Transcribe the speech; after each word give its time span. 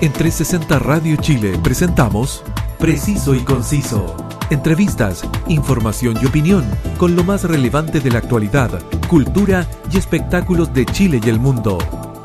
En 0.00 0.12
360 0.12 0.78
Radio 0.80 1.16
Chile 1.16 1.58
presentamos 1.62 2.42
Preciso 2.78 3.34
y 3.34 3.40
Conciso. 3.40 4.16
Entrevistas, 4.50 5.24
información 5.46 6.16
y 6.20 6.26
opinión 6.26 6.64
con 6.98 7.14
lo 7.16 7.22
más 7.22 7.44
relevante 7.44 8.00
de 8.00 8.10
la 8.10 8.18
actualidad, 8.18 8.82
cultura 9.08 9.66
y 9.90 9.96
espectáculos 9.96 10.74
de 10.74 10.84
Chile 10.84 11.20
y 11.24 11.28
el 11.28 11.38
mundo. 11.38 11.78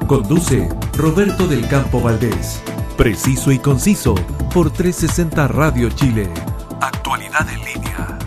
Conduce 0.07 0.67
Roberto 0.97 1.47
del 1.47 1.67
Campo 1.67 2.01
Valdés. 2.01 2.61
Preciso 2.97 3.51
y 3.51 3.59
Conciso 3.59 4.15
por 4.53 4.71
360 4.71 5.47
Radio 5.47 5.89
Chile. 5.91 6.27
Actualidad 6.81 7.47
en 7.49 7.59
línea. 7.59 8.19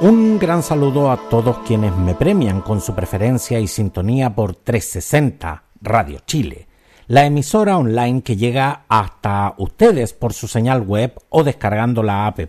Un 0.00 0.38
gran 0.38 0.62
saludo 0.62 1.10
a 1.10 1.28
todos 1.28 1.58
quienes 1.66 1.94
me 1.94 2.14
premian 2.14 2.62
con 2.62 2.80
su 2.80 2.94
preferencia 2.94 3.60
y 3.60 3.68
sintonía 3.68 4.34
por 4.34 4.54
360 4.54 5.65
Radio 5.80 6.20
Chile, 6.26 6.66
la 7.08 7.24
emisora 7.24 7.78
online 7.78 8.22
que 8.22 8.36
llega 8.36 8.84
hasta 8.88 9.54
ustedes 9.58 10.12
por 10.12 10.32
su 10.32 10.48
señal 10.48 10.82
web 10.82 11.14
o 11.28 11.44
descargando 11.44 12.02
la 12.02 12.26
app 12.26 12.40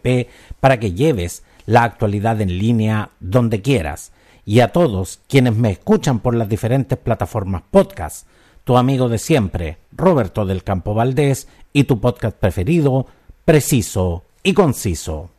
para 0.59 0.79
que 0.79 0.93
lleves 0.93 1.43
la 1.65 1.83
actualidad 1.83 2.41
en 2.41 2.57
línea 2.57 3.11
donde 3.19 3.61
quieras. 3.61 4.11
Y 4.45 4.61
a 4.61 4.71
todos 4.71 5.19
quienes 5.27 5.55
me 5.55 5.71
escuchan 5.71 6.19
por 6.19 6.33
las 6.33 6.49
diferentes 6.49 6.97
plataformas 6.97 7.63
podcast, 7.69 8.27
tu 8.63 8.77
amigo 8.77 9.09
de 9.09 9.17
siempre, 9.17 9.77
Roberto 9.91 10.45
del 10.45 10.63
Campo 10.63 10.93
Valdés, 10.93 11.47
y 11.73 11.83
tu 11.83 11.99
podcast 11.99 12.35
preferido, 12.37 13.05
preciso 13.45 14.23
y 14.41 14.53
conciso. 14.53 15.29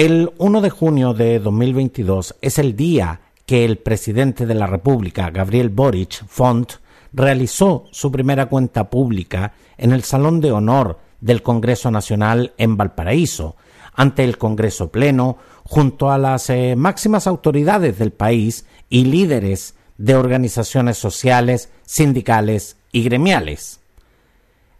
El 0.00 0.32
1 0.38 0.62
de 0.62 0.70
junio 0.70 1.12
de 1.12 1.38
2022 1.40 2.36
es 2.40 2.58
el 2.58 2.74
día 2.74 3.20
que 3.44 3.66
el 3.66 3.76
presidente 3.76 4.46
de 4.46 4.54
la 4.54 4.66
República, 4.66 5.28
Gabriel 5.28 5.68
Boric 5.68 6.24
Font, 6.26 6.72
realizó 7.12 7.84
su 7.90 8.10
primera 8.10 8.46
cuenta 8.46 8.88
pública 8.88 9.52
en 9.76 9.92
el 9.92 10.02
Salón 10.02 10.40
de 10.40 10.52
Honor 10.52 10.98
del 11.20 11.42
Congreso 11.42 11.90
Nacional 11.90 12.54
en 12.56 12.78
Valparaíso, 12.78 13.56
ante 13.92 14.24
el 14.24 14.38
Congreso 14.38 14.90
Pleno, 14.90 15.36
junto 15.64 16.10
a 16.10 16.16
las 16.16 16.48
eh, 16.48 16.76
máximas 16.76 17.26
autoridades 17.26 17.98
del 17.98 18.12
país 18.12 18.64
y 18.88 19.04
líderes 19.04 19.74
de 19.98 20.14
organizaciones 20.14 20.96
sociales, 20.96 21.68
sindicales 21.84 22.78
y 22.90 23.02
gremiales. 23.02 23.80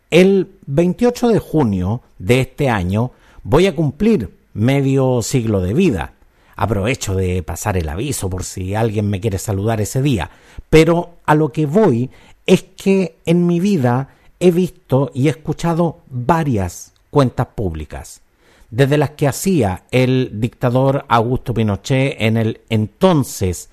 El 0.09 0.53
28 0.65 1.29
de 1.29 1.39
junio 1.41 2.01
de 2.19 2.41
este 2.41 2.71
año 2.71 3.11
voy 3.43 3.67
a 3.67 3.77
cumplir 3.77 4.40
medio 4.55 5.23
siglo 5.23 5.61
de 5.61 5.75
vida. 5.75 6.15
Aprovecho 6.56 7.15
de 7.15 7.43
pasar 7.43 7.77
el 7.77 7.89
aviso 7.89 8.29
por 8.29 8.45
si 8.45 8.75
alguien 8.75 9.09
me 9.09 9.20
quiere 9.20 9.39
saludar 9.39 9.81
ese 9.81 10.03
día. 10.03 10.31
Pero 10.69 11.17
a 11.25 11.34
lo 11.34 11.53
que 11.53 11.67
voy 11.67 12.11
es 12.47 12.62
que 12.62 13.17
en 13.25 13.47
mi 13.47 13.61
vida 13.61 14.09
he 14.39 14.51
visto 14.51 15.11
y 15.15 15.28
he 15.28 15.31
escuchado 15.31 16.01
varias 16.09 16.93
cuentas 17.11 17.48
públicas. 17.55 18.23
Desde 18.71 18.98
las 18.98 19.11
que 19.11 19.28
hacía 19.28 19.84
el 19.91 20.41
dictador 20.41 21.05
Augusto 21.09 21.55
Pinochet 21.55 22.17
en 22.19 22.37
el 22.37 22.61
entonces 22.69 23.71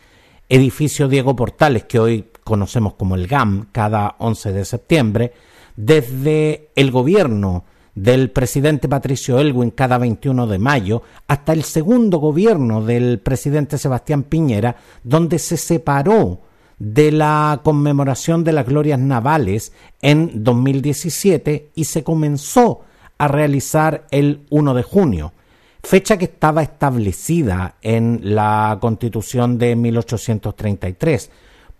edificio 0.49 1.07
Diego 1.07 1.35
Portales, 1.35 1.83
que 1.83 1.99
hoy 1.99 2.25
conocemos 2.43 2.93
como 2.93 3.15
el 3.15 3.27
GAM, 3.27 3.67
cada 3.71 4.15
11 4.19 4.53
de 4.53 4.65
septiembre, 4.65 5.33
desde 5.75 6.69
el 6.75 6.91
gobierno 6.91 7.65
del 7.97 8.29
presidente 8.29 8.87
Patricio 8.87 9.39
Elwin 9.39 9.71
cada 9.71 9.97
21 9.97 10.45
de 10.45 10.59
mayo 10.59 11.01
hasta 11.27 11.51
el 11.51 11.63
segundo 11.63 12.19
gobierno 12.19 12.85
del 12.85 13.19
presidente 13.19 13.79
Sebastián 13.79 14.21
Piñera, 14.21 14.75
donde 15.03 15.39
se 15.39 15.57
separó 15.57 16.41
de 16.77 17.11
la 17.11 17.59
conmemoración 17.63 18.43
de 18.43 18.53
las 18.53 18.67
glorias 18.67 18.99
navales 18.99 19.73
en 19.99 20.43
2017 20.43 21.71
y 21.73 21.85
se 21.85 22.03
comenzó 22.03 22.81
a 23.17 23.27
realizar 23.27 24.05
el 24.11 24.45
1 24.51 24.75
de 24.75 24.83
junio, 24.83 25.33
fecha 25.81 26.17
que 26.17 26.25
estaba 26.25 26.61
establecida 26.61 27.77
en 27.81 28.19
la 28.21 28.77
constitución 28.79 29.57
de 29.57 29.75
1833, 29.75 31.31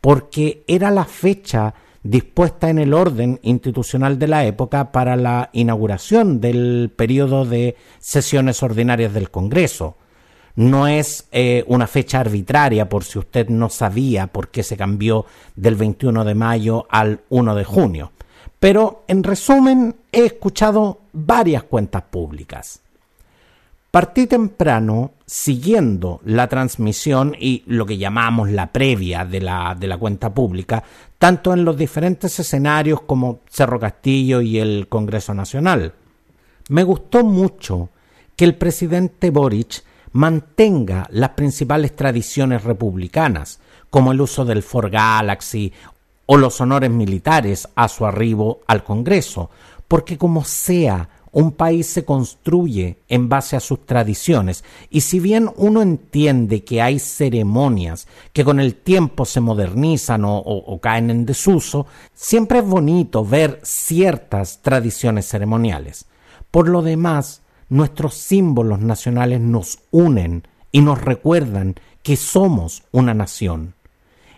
porque 0.02 0.64
era 0.68 0.90
la 0.90 1.06
fecha 1.06 1.76
dispuesta 2.10 2.70
en 2.70 2.80
el 2.80 2.94
orden 2.94 3.40
institucional 3.44 4.18
de 4.18 4.28
la 4.28 4.46
época 4.46 4.92
para 4.92 5.16
la 5.16 5.50
inauguración 5.52 6.40
del 6.40 6.92
periodo 6.96 7.46
de 7.46 7.76
sesiones 8.00 8.64
ordinarias 8.64 9.14
del 9.14 9.30
Congreso. 9.30 9.98
No 10.56 10.88
es 10.88 11.28
eh, 11.32 11.64
una 11.68 11.86
fecha 11.86 12.20
arbitraria 12.20 12.90
por 12.90 13.04
si 13.04 13.20
usted 13.20 13.50
no 13.50 13.70
sabía 13.70 14.28
por 14.28 14.50
qué 14.50 14.64
se 14.64 14.78
cambió 14.78 15.26
del 15.56 15.76
21 15.76 16.24
de 16.24 16.36
mayo 16.36 16.88
al 16.90 17.20
1 17.30 17.56
de 17.56 17.64
junio. 17.64 18.12
Pero, 18.60 19.04
en 19.08 19.24
resumen, 19.24 19.96
he 20.12 20.26
escuchado 20.26 21.02
varias 21.14 21.64
cuentas 21.64 22.04
públicas. 22.04 22.80
Partí 23.92 24.26
temprano 24.26 25.12
siguiendo 25.28 26.22
la 26.24 26.48
transmisión 26.48 27.36
y 27.38 27.64
lo 27.68 27.86
que 27.86 27.98
llamamos 27.98 28.50
la 28.50 28.72
previa 28.72 29.26
de 29.26 29.42
la, 29.42 29.76
de 29.78 29.88
la 29.88 29.98
cuenta 29.98 30.34
pública, 30.34 30.84
tanto 31.20 31.54
en 31.54 31.66
los 31.66 31.78
diferentes 31.78 32.40
escenarios 32.40 33.02
como 33.02 33.42
Cerro 33.50 33.78
Castillo 33.78 34.40
y 34.40 34.58
el 34.58 34.88
Congreso 34.88 35.34
Nacional. 35.34 35.94
Me 36.70 36.84
gustó 36.84 37.26
mucho 37.26 37.90
que 38.38 38.46
el 38.46 38.56
presidente 38.56 39.30
Boric 39.30 39.84
mantenga 40.14 41.08
las 41.12 41.32
principales 41.32 41.94
tradiciones 41.96 42.64
republicanas, 42.64 43.60
como 43.90 44.14
el 44.14 44.22
uso 44.22 44.46
del 44.46 44.64
Ford 44.64 44.92
Galaxy 44.92 45.74
o 46.26 46.38
los 46.38 46.62
honores 46.62 46.90
militares 46.90 47.68
a 47.76 47.90
su 47.90 48.06
arribo 48.06 48.62
al 48.68 48.84
Congreso, 48.84 49.50
porque 49.88 50.18
como 50.18 50.46
sea 50.46 51.10
un 51.32 51.52
país 51.52 51.88
se 51.88 52.06
construye 52.06 52.98
en 53.08 53.30
base 53.30 53.56
a 53.56 53.60
sus 53.60 53.86
tradiciones 53.86 54.64
y 54.90 55.02
si 55.02 55.20
bien 55.20 55.50
uno 55.56 55.82
entiende 55.82 56.64
que 56.64 56.82
hay 56.82 57.00
ceremonias 57.00 58.08
que 58.34 58.44
con 58.44 58.60
el 58.60 58.76
tiempo 58.76 59.26
se 59.26 59.42
modernizan 59.42 60.24
o, 60.26 60.80
caen 60.82 61.10
en 61.10 61.26
desuso, 61.26 61.86
siempre 62.14 62.60
es 62.60 62.66
bonito 62.66 63.26
ver 63.26 63.60
ciertas 63.64 64.62
tradiciones 64.62 65.28
ceremoniales. 65.28 66.06
Por 66.52 66.70
lo 66.70 66.82
demás, 66.82 67.42
nuestros 67.70 68.16
símbolos 68.16 68.80
nacionales 68.80 69.42
nos 69.42 69.80
unen 69.92 70.48
y 70.72 70.82
nos 70.82 71.02
recuerdan 71.02 71.76
que 72.04 72.16
somos 72.16 72.84
una 72.92 73.14
nación. 73.14 73.74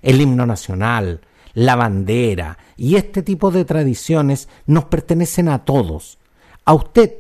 El 0.01 0.21
himno 0.21 0.45
nacional, 0.45 1.21
la 1.53 1.75
bandera 1.75 2.57
y 2.77 2.95
este 2.95 3.21
tipo 3.21 3.51
de 3.51 3.65
tradiciones 3.65 4.47
nos 4.65 4.85
pertenecen 4.85 5.49
a 5.49 5.65
todos 5.65 6.18
a 6.69 6.73
usted 6.75 7.13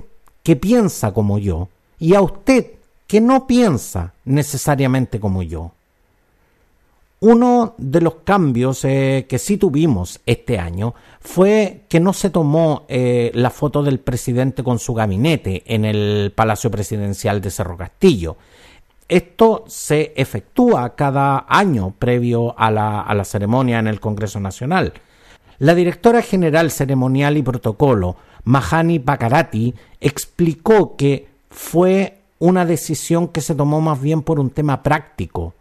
que 0.43 0.55
piensa 0.55 1.11
como 1.11 1.39
yo 1.39 1.69
y 1.97 2.13
a 2.13 2.21
usted 2.21 2.67
que 3.07 3.19
no 3.19 3.47
piensa 3.47 4.13
necesariamente 4.23 5.19
como 5.19 5.41
yo. 5.41 5.71
Uno 7.21 7.73
de 7.79 7.99
los 7.99 8.17
cambios 8.23 8.85
eh, 8.85 9.25
que 9.27 9.39
sí 9.39 9.57
tuvimos 9.57 10.19
este 10.27 10.59
año 10.59 10.93
fue 11.19 11.85
que 11.89 11.99
no 11.99 12.13
se 12.13 12.29
tomó 12.29 12.85
eh, 12.89 13.31
la 13.33 13.49
foto 13.49 13.81
del 13.81 13.99
presidente 13.99 14.61
con 14.63 14.77
su 14.77 14.93
gabinete 14.93 15.63
en 15.65 15.83
el 15.83 16.31
Palacio 16.35 16.69
Presidencial 16.69 17.41
de 17.41 17.49
Cerro 17.49 17.75
Castillo. 17.75 18.37
Esto 19.07 19.63
se 19.65 20.13
efectúa 20.15 20.95
cada 20.95 21.47
año 21.49 21.95
previo 21.97 22.53
a 22.55 22.69
la, 22.69 23.01
a 23.01 23.15
la 23.15 23.25
ceremonia 23.25 23.79
en 23.79 23.87
el 23.87 23.99
Congreso 23.99 24.39
Nacional. 24.39 24.93
La 25.57 25.73
directora 25.73 26.21
general 26.21 26.69
ceremonial 26.69 27.35
y 27.35 27.41
protocolo, 27.41 28.15
Mahani 28.49 28.97
Bakarati, 28.97 29.75
explicó 30.01 30.95
que 30.95 31.27
fue 31.51 32.17
una 32.39 32.65
decisión 32.65 33.27
que 33.27 33.41
se 33.41 33.53
tomó 33.53 33.79
más 33.79 34.01
bien 34.01 34.23
por 34.23 34.39
un 34.39 34.49
tema 34.49 34.81
práctico. 34.81 35.53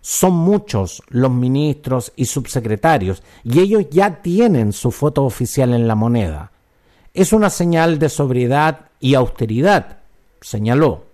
Son 0.00 0.32
muchos 0.32 1.04
los 1.08 1.30
ministros 1.30 2.12
y 2.16 2.24
subsecretarios 2.24 3.22
y 3.44 3.60
ellos 3.60 3.84
ya 3.92 4.22
tienen 4.22 4.72
su 4.72 4.90
foto 4.90 5.24
oficial 5.24 5.72
en 5.72 5.86
la 5.86 5.94
moneda. 5.94 6.50
Es 7.14 7.32
una 7.32 7.48
señal 7.48 8.00
de 8.00 8.08
sobriedad 8.08 8.86
y 8.98 9.14
austeridad, 9.14 9.98
señaló. 10.40 11.04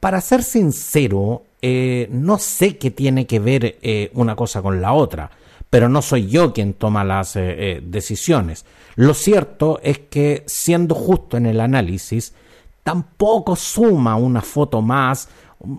Para 0.00 0.22
ser 0.22 0.42
sincero, 0.42 1.42
eh, 1.60 2.08
no 2.10 2.38
sé 2.38 2.78
qué 2.78 2.90
tiene 2.90 3.26
que 3.26 3.38
ver 3.38 3.78
eh, 3.82 4.10
una 4.14 4.34
cosa 4.34 4.62
con 4.62 4.80
la 4.80 4.94
otra 4.94 5.30
pero 5.70 5.88
no 5.88 6.02
soy 6.02 6.28
yo 6.28 6.52
quien 6.52 6.74
toma 6.74 7.04
las 7.04 7.36
eh, 7.36 7.54
eh, 7.56 7.82
decisiones. 7.82 8.66
Lo 8.96 9.14
cierto 9.14 9.80
es 9.82 10.00
que, 10.00 10.42
siendo 10.46 10.96
justo 10.96 11.36
en 11.36 11.46
el 11.46 11.60
análisis, 11.60 12.34
tampoco 12.82 13.54
suma 13.54 14.16
una 14.16 14.42
foto 14.42 14.82
más 14.82 15.28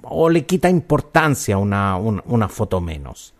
o 0.03 0.29
le 0.29 0.45
quita 0.45 0.69
importancia 0.69 1.57
una, 1.57 1.97
una 1.97 2.47
foto 2.47 2.79
menos. 2.79 3.33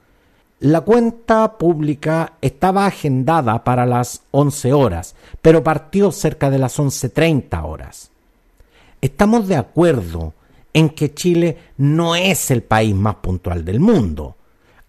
La 0.60 0.82
cuenta 0.82 1.58
pública 1.58 2.34
estaba 2.42 2.86
agendada 2.86 3.64
para 3.64 3.86
las 3.86 4.24
11 4.32 4.74
horas, 4.74 5.16
pero 5.42 5.64
partió 5.64 6.12
cerca 6.12 6.50
de 6.50 6.60
las 6.60 6.78
11.30 6.78 7.64
horas. 7.64 8.12
Estamos 9.00 9.48
de 9.48 9.56
acuerdo 9.56 10.34
en 10.74 10.90
que 10.90 11.14
Chile 11.14 11.58
no 11.78 12.16
es 12.16 12.52
el 12.52 12.62
país 12.62 12.94
más 12.94 13.16
puntual 13.16 13.66
del 13.66 13.80
mundo, 13.80 14.36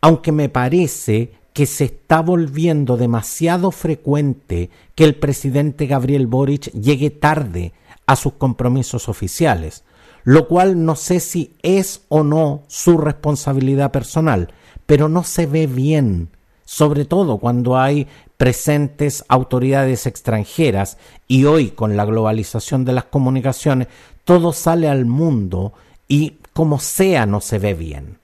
aunque 0.00 0.32
me 0.32 0.48
parece 0.48 1.32
que 1.52 1.66
se 1.66 1.84
está 1.84 2.22
volviendo 2.22 2.96
demasiado 2.96 3.70
frecuente 3.70 4.70
que 4.94 5.04
el 5.04 5.14
presidente 5.14 5.86
Gabriel 5.86 6.26
Boric 6.26 6.70
llegue 6.72 7.10
tarde 7.10 7.72
a 8.06 8.16
sus 8.16 8.34
compromisos 8.34 9.08
oficiales, 9.08 9.84
lo 10.24 10.48
cual 10.48 10.84
no 10.84 10.96
sé 10.96 11.20
si 11.20 11.54
es 11.62 12.02
o 12.08 12.24
no 12.24 12.62
su 12.68 12.98
responsabilidad 12.98 13.90
personal, 13.90 14.48
pero 14.86 15.08
no 15.08 15.24
se 15.24 15.46
ve 15.46 15.66
bien, 15.66 16.30
sobre 16.64 17.04
todo 17.04 17.38
cuando 17.38 17.78
hay 17.78 18.06
presentes 18.36 19.24
autoridades 19.28 20.06
extranjeras 20.06 20.98
y 21.28 21.44
hoy 21.44 21.70
con 21.70 21.96
la 21.96 22.04
globalización 22.04 22.84
de 22.84 22.92
las 22.92 23.04
comunicaciones 23.04 23.88
todo 24.24 24.52
sale 24.52 24.88
al 24.88 25.04
mundo 25.04 25.72
y 26.08 26.38
como 26.52 26.78
sea 26.78 27.26
no 27.26 27.40
se 27.40 27.58
ve 27.58 27.74
bien. 27.74 28.18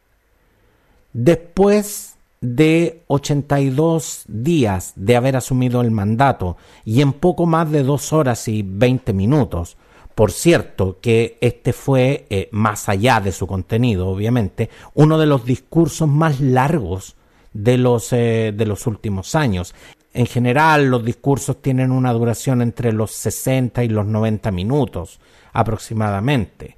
Después 1.12 2.17
de 2.40 3.02
82 3.08 4.24
días 4.28 4.92
de 4.96 5.16
haber 5.16 5.36
asumido 5.36 5.80
el 5.80 5.90
mandato 5.90 6.56
y 6.84 7.00
en 7.00 7.12
poco 7.12 7.46
más 7.46 7.70
de 7.70 7.82
dos 7.82 8.12
horas 8.12 8.46
y 8.48 8.62
20 8.62 9.12
minutos, 9.12 9.76
por 10.14 10.32
cierto, 10.32 10.98
que 11.00 11.38
este 11.40 11.72
fue, 11.72 12.26
eh, 12.28 12.48
más 12.50 12.88
allá 12.88 13.20
de 13.20 13.32
su 13.32 13.46
contenido, 13.46 14.08
obviamente, 14.08 14.68
uno 14.94 15.16
de 15.18 15.26
los 15.26 15.44
discursos 15.44 16.08
más 16.08 16.40
largos 16.40 17.16
de 17.52 17.78
los, 17.78 18.12
eh, 18.12 18.52
de 18.56 18.66
los 18.66 18.86
últimos 18.86 19.34
años. 19.34 19.74
En 20.12 20.26
general, 20.26 20.86
los 20.86 21.04
discursos 21.04 21.62
tienen 21.62 21.92
una 21.92 22.12
duración 22.12 22.62
entre 22.62 22.92
los 22.92 23.12
60 23.12 23.84
y 23.84 23.88
los 23.88 24.06
90 24.06 24.50
minutos 24.50 25.20
aproximadamente. 25.52 26.76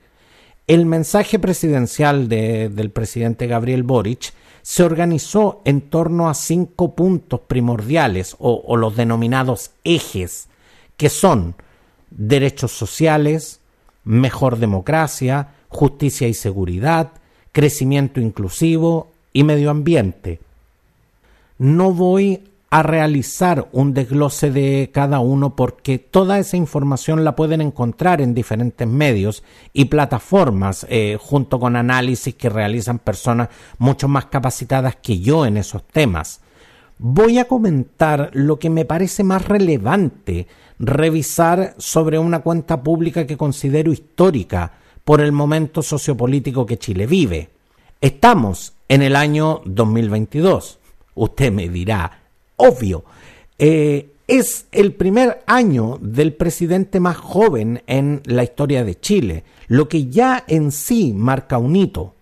El 0.67 0.87
mensaje 0.87 1.39
presidencial 1.39 2.29
del 2.29 2.91
presidente 2.91 3.47
Gabriel 3.47 3.83
Boric 3.83 4.33
se 4.62 4.83
organizó 4.83 5.62
en 5.65 5.81
torno 5.81 6.29
a 6.29 6.35
cinco 6.35 6.95
puntos 6.95 7.41
primordiales 7.41 8.37
o 8.39 8.77
los 8.77 8.97
denominados 8.97 9.71
ejes, 9.85 10.49
que 10.97 11.09
son 11.09 11.55
derechos 12.11 12.73
sociales, 12.73 13.61
mejor 14.05 14.59
democracia, 14.59 15.55
justicia 15.69 16.29
y 16.29 16.35
seguridad, 16.35 17.12
crecimiento 17.53 18.21
inclusivo 18.21 19.11
y 19.33 19.45
medio 19.45 19.71
ambiente. 19.71 20.41
No 21.59 21.93
voy 21.93 22.43
a 22.70 22.84
realizar 22.84 23.69
un 23.72 23.94
desglose 23.94 24.52
de 24.52 24.90
cada 24.94 25.19
uno 25.19 25.56
porque 25.56 25.99
toda 25.99 26.38
esa 26.38 26.56
información 26.56 27.25
la 27.25 27.34
pueden 27.34 27.61
encontrar 27.61 28.20
en 28.20 28.32
diferentes 28.32 28.87
medios 28.87 29.43
y 29.72 29.87
plataformas 29.87 30.87
eh, 30.88 31.19
junto 31.20 31.58
con 31.58 31.75
análisis 31.75 32.37
que 32.37 32.49
realizan 32.49 33.00
personas 33.00 33.49
mucho 33.78 34.06
más 34.06 34.26
capacitadas 34.26 34.96
que 35.02 35.19
yo 35.19 35.46
en 35.46 35.56
esos 35.56 35.82
temas. 35.82 36.43
Voy 36.99 37.38
a 37.38 37.46
comentar 37.46 38.31
lo 38.34 38.61
que 38.61 38.70
me 38.70 38.84
parece 38.84 39.25
más 39.25 39.49
relevante 39.49 40.46
revisar 40.78 41.75
sobre 41.78 42.20
una 42.20 42.40
cuenta 42.40 42.82
pública 42.84 43.26
que 43.26 43.37
considero 43.37 43.90
histórica 43.90 44.75
por 45.02 45.20
el 45.20 45.32
momento 45.32 45.82
sociopolítico 45.82 46.67
que 46.67 46.78
Chile 46.78 47.06
vive. 47.06 47.50
Estamos 48.00 48.75
en 48.88 49.02
el 49.02 49.17
año 49.17 49.61
2022. 49.64 50.78
Usted 51.14 51.52
me 51.52 51.69
dirá, 51.69 52.19
obvio, 52.61 53.05
eh, 53.59 54.12
es 54.27 54.67
el 54.71 54.95
primer 54.95 55.43
año 55.47 55.99
del 56.01 56.35
presidente 56.35 57.01
más 57.01 57.17
joven 57.17 57.83
en 57.87 58.23
la 58.25 58.45
historia 58.45 58.85
de 58.85 58.99
Chile, 58.99 59.45
lo 59.67 59.89
que 59.89 60.07
ya 60.07 60.45
en 60.47 60.71
sí 60.71 61.12
marca 61.12 61.59
un 61.59 61.75
hito. 61.75 62.15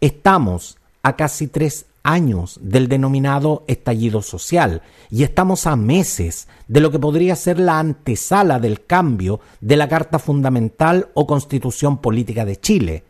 Estamos 0.00 0.78
a 1.02 1.16
casi 1.16 1.48
tres 1.48 1.86
años 2.04 2.60
del 2.62 2.86
denominado 2.86 3.64
estallido 3.66 4.22
social 4.22 4.82
y 5.10 5.24
estamos 5.24 5.66
a 5.66 5.74
meses 5.74 6.46
de 6.68 6.80
lo 6.80 6.90
que 6.90 6.98
podría 6.98 7.34
ser 7.34 7.58
la 7.58 7.80
antesala 7.80 8.60
del 8.60 8.84
cambio 8.84 9.40
de 9.60 9.76
la 9.76 9.88
Carta 9.88 10.18
Fundamental 10.18 11.08
o 11.14 11.26
Constitución 11.26 11.98
Política 11.98 12.44
de 12.44 12.60
Chile, 12.60 13.04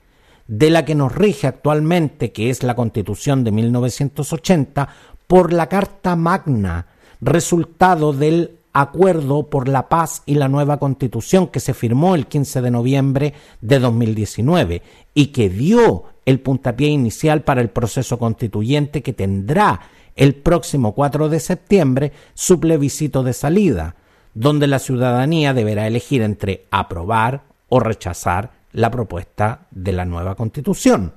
de 0.46 0.70
la 0.70 0.84
que 0.84 0.94
nos 0.94 1.14
rige 1.14 1.46
actualmente, 1.46 2.32
que 2.32 2.50
es 2.50 2.62
la 2.62 2.76
Constitución 2.76 3.44
de 3.44 3.52
1980, 3.52 4.88
por 5.34 5.52
la 5.52 5.68
Carta 5.68 6.14
Magna, 6.14 6.86
resultado 7.20 8.12
del 8.12 8.60
acuerdo 8.72 9.50
por 9.50 9.66
la 9.66 9.88
paz 9.88 10.22
y 10.26 10.36
la 10.36 10.46
nueva 10.46 10.78
constitución 10.78 11.48
que 11.48 11.58
se 11.58 11.74
firmó 11.74 12.14
el 12.14 12.28
15 12.28 12.62
de 12.62 12.70
noviembre 12.70 13.34
de 13.60 13.80
2019 13.80 14.82
y 15.12 15.26
que 15.32 15.48
dio 15.48 16.04
el 16.24 16.38
puntapié 16.38 16.86
inicial 16.86 17.42
para 17.42 17.62
el 17.62 17.70
proceso 17.70 18.16
constituyente 18.16 19.02
que 19.02 19.12
tendrá 19.12 19.80
el 20.14 20.36
próximo 20.36 20.94
4 20.94 21.28
de 21.28 21.40
septiembre 21.40 22.12
su 22.34 22.60
plebiscito 22.60 23.24
de 23.24 23.32
salida, 23.32 23.96
donde 24.34 24.68
la 24.68 24.78
ciudadanía 24.78 25.52
deberá 25.52 25.88
elegir 25.88 26.22
entre 26.22 26.66
aprobar 26.70 27.42
o 27.68 27.80
rechazar 27.80 28.52
la 28.70 28.88
propuesta 28.88 29.66
de 29.72 29.94
la 29.94 30.04
nueva 30.04 30.36
constitución. 30.36 31.12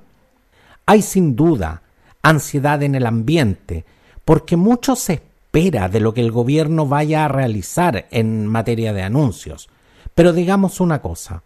Hay 0.86 1.02
sin 1.02 1.36
duda 1.36 1.82
ansiedad 2.20 2.82
en 2.82 2.96
el 2.96 3.06
ambiente, 3.06 3.84
porque 4.28 4.58
mucho 4.58 4.94
se 4.94 5.14
espera 5.14 5.88
de 5.88 6.00
lo 6.00 6.12
que 6.12 6.20
el 6.20 6.30
gobierno 6.30 6.86
vaya 6.86 7.24
a 7.24 7.28
realizar 7.28 8.08
en 8.10 8.46
materia 8.46 8.92
de 8.92 9.00
anuncios. 9.00 9.70
Pero 10.14 10.34
digamos 10.34 10.80
una 10.80 11.00
cosa, 11.00 11.44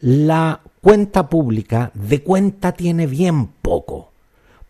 la 0.00 0.62
cuenta 0.80 1.28
pública 1.28 1.90
de 1.92 2.22
cuenta 2.22 2.72
tiene 2.72 3.06
bien 3.06 3.48
poco, 3.48 4.12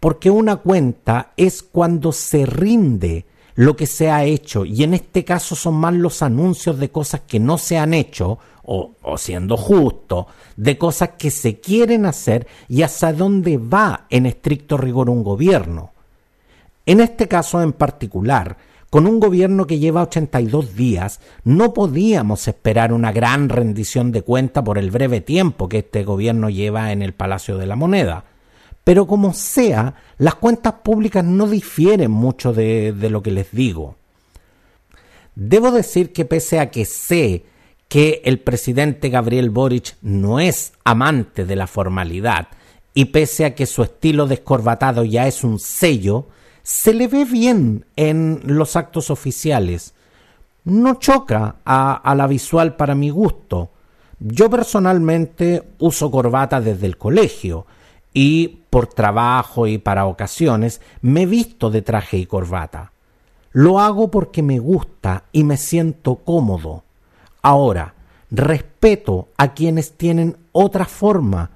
porque 0.00 0.30
una 0.30 0.56
cuenta 0.56 1.30
es 1.36 1.62
cuando 1.62 2.10
se 2.10 2.44
rinde 2.44 3.24
lo 3.54 3.76
que 3.76 3.86
se 3.86 4.10
ha 4.10 4.24
hecho, 4.24 4.64
y 4.64 4.82
en 4.82 4.92
este 4.92 5.24
caso 5.24 5.54
son 5.54 5.74
más 5.74 5.94
los 5.94 6.22
anuncios 6.22 6.76
de 6.80 6.90
cosas 6.90 7.20
que 7.20 7.38
no 7.38 7.56
se 7.56 7.78
han 7.78 7.94
hecho, 7.94 8.40
o, 8.64 8.94
siendo 9.16 9.56
justo, 9.56 10.26
de 10.56 10.76
cosas 10.76 11.10
que 11.10 11.30
se 11.30 11.60
quieren 11.60 12.04
hacer 12.04 12.48
y 12.66 12.82
hasta 12.82 13.12
dónde 13.12 13.58
va 13.58 14.06
en 14.10 14.26
estricto 14.26 14.76
rigor 14.76 15.08
un 15.08 15.22
gobierno. 15.22 15.93
En 16.86 17.00
este 17.00 17.28
caso 17.28 17.62
en 17.62 17.72
particular, 17.72 18.56
con 18.90 19.06
un 19.06 19.18
gobierno 19.18 19.66
que 19.66 19.78
lleva 19.78 20.02
82 20.02 20.76
días, 20.76 21.18
no 21.42 21.74
podíamos 21.74 22.46
esperar 22.46 22.92
una 22.92 23.10
gran 23.10 23.48
rendición 23.48 24.12
de 24.12 24.22
cuenta 24.22 24.62
por 24.62 24.78
el 24.78 24.92
breve 24.92 25.20
tiempo 25.20 25.68
que 25.68 25.78
este 25.78 26.04
gobierno 26.04 26.48
lleva 26.48 26.92
en 26.92 27.02
el 27.02 27.12
Palacio 27.12 27.58
de 27.58 27.66
la 27.66 27.74
Moneda. 27.74 28.24
Pero 28.84 29.06
como 29.06 29.32
sea, 29.32 29.94
las 30.18 30.36
cuentas 30.36 30.74
públicas 30.74 31.24
no 31.24 31.48
difieren 31.48 32.10
mucho 32.10 32.52
de, 32.52 32.94
lo 33.10 33.22
que 33.22 33.32
les 33.32 33.50
digo. 33.50 33.96
Debo 35.34 35.72
decir 35.72 36.12
que 36.12 36.26
pese 36.26 36.60
a 36.60 36.70
que 36.70 36.84
sé 36.84 37.46
que 37.88 38.20
el 38.24 38.38
presidente 38.38 39.08
Gabriel 39.08 39.50
Boric 39.50 39.96
no 40.02 40.38
es 40.38 40.74
amante 40.84 41.46
de 41.46 41.56
la 41.56 41.66
formalidad 41.66 42.48
y 42.92 43.06
pese 43.06 43.44
a 43.44 43.54
que 43.54 43.66
su 43.66 43.82
estilo 43.82 44.26
descorbatado 44.26 45.02
ya 45.02 45.26
es 45.26 45.42
un 45.42 45.58
sello, 45.58 46.28
se 46.64 46.94
le 46.94 47.08
ve 47.08 47.26
bien 47.26 47.84
en 47.94 48.40
los 48.42 48.74
actos 48.74 49.10
oficiales. 49.10 49.94
No 50.64 50.94
choca 50.94 51.56
a, 51.64 52.14
la 52.16 52.26
visual 52.26 52.74
para 52.74 52.94
mi 52.94 53.10
gusto. 53.10 53.68
Yo 54.18 54.48
personalmente 54.48 55.62
uso 55.78 56.10
corbata 56.10 56.62
desde 56.62 56.86
el 56.86 56.96
colegio 56.96 57.66
y 58.14 58.62
por 58.70 58.86
trabajo 58.86 59.66
y 59.66 59.76
para 59.76 60.06
ocasiones 60.06 60.80
me 61.02 61.22
he 61.22 61.26
visto 61.26 61.70
de 61.70 61.82
traje 61.82 62.16
y 62.16 62.24
corbata. 62.24 62.92
Lo 63.52 63.78
hago 63.78 64.10
porque 64.10 64.42
me 64.42 64.58
gusta 64.58 65.24
y 65.32 65.44
me 65.44 65.58
siento 65.58 66.16
cómodo. 66.16 66.82
Ahora, 67.42 67.94
respeto 68.30 69.28
a 69.36 69.52
quienes 69.52 69.92
tienen 69.98 70.38
otra 70.52 70.86
forma, 70.86 71.50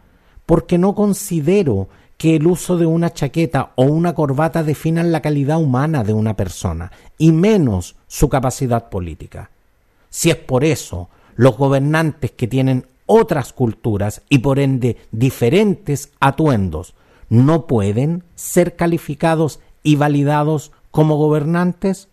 porque 0.45 0.77
no 0.77 0.95
considero 0.95 1.89
que 2.19 2.37
el 2.37 2.47
uso 2.47 2.77
de 2.77 2.85
una 2.85 3.15
chaqueta 3.15 3.73
o 3.77 3.85
una 3.85 4.15
corbata 4.15 4.63
definan 4.65 5.13
la 5.13 5.23
calidad 5.23 5.59
humana 5.59 6.05
de 6.05 6.13
una 6.13 6.35
persona 6.35 6.91
y 7.17 7.33
menos 7.33 7.97
su 8.09 8.29
capacidad 8.29 8.91
política. 8.91 9.51
Si 10.11 10.29
es 10.29 10.37
por 10.37 10.65
eso, 10.65 11.09
los 11.37 11.57
gobernantes 11.57 12.33
que 12.33 12.49
tienen 12.49 12.87
otras 13.07 13.53
culturas 13.53 14.23
y 14.29 14.39
por 14.39 14.59
ende 14.59 14.97
diferentes 15.13 16.11
atuendos 16.19 16.95
no 17.31 17.67
pueden 17.67 18.25
ser 18.35 18.75
calificados 18.75 19.61
y 19.85 19.95
validados 19.97 20.73
como 20.91 21.17
gobernantes? 21.17 22.09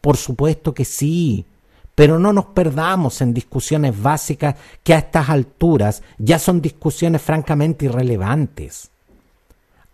Por 0.00 0.16
supuesto 0.16 0.74
que 0.74 0.84
sí, 0.84 1.46
pero 1.94 2.18
no 2.18 2.32
nos 2.32 2.46
perdamos 2.46 3.20
en 3.20 3.32
discusiones 3.32 4.00
básicas 4.00 4.56
que 4.82 4.94
a 4.94 4.98
estas 4.98 5.30
alturas 5.30 6.02
ya 6.18 6.38
son 6.38 6.60
discusiones 6.60 7.22
francamente 7.22 7.86
irrelevantes. 7.86 8.90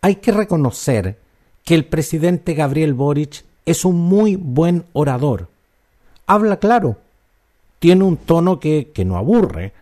Hay 0.04 0.16
que 0.16 0.32
reconocer 0.32 1.16
que 1.64 1.76
el 1.76 1.84
presidente 1.84 2.54
Gabriel 2.54 2.92
Boric 2.92 3.44
es 3.64 3.84
un 3.84 4.00
muy 4.00 4.34
buen 4.34 4.84
orador. 4.94 5.48
Habla 6.26 6.56
claro, 6.56 6.98
tiene 7.78 8.02
un 8.02 8.16
tono 8.16 8.58
que, 8.58 8.90
no 9.06 9.16
aburre, 9.16 9.72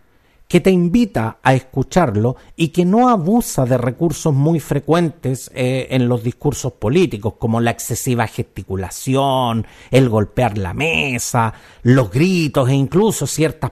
que 0.47 0.59
te 0.59 0.69
invita 0.69 1.37
a 1.41 1.55
escucharlo 1.55 2.35
y 2.55 2.67
que 2.67 2.85
no 2.85 3.09
abusa 3.09 3.65
de 3.65 3.79
recursos 3.79 4.31
muy 4.31 4.59
frecuentes 4.59 5.49
eh, 5.55 5.87
en 5.89 6.07
los 6.07 6.21
discursos 6.21 6.73
políticos, 6.73 7.33
como 7.39 7.59
la 7.59 7.71
excesiva 7.71 8.27
gesticulación, 8.27 9.65
el 9.89 10.07
golpear 10.07 10.55
la 10.59 10.75
mesa, 10.75 11.51
los 11.81 12.11
gritos 12.11 12.69
e 12.69 12.73
incluso 12.73 13.25
ciertas 13.25 13.71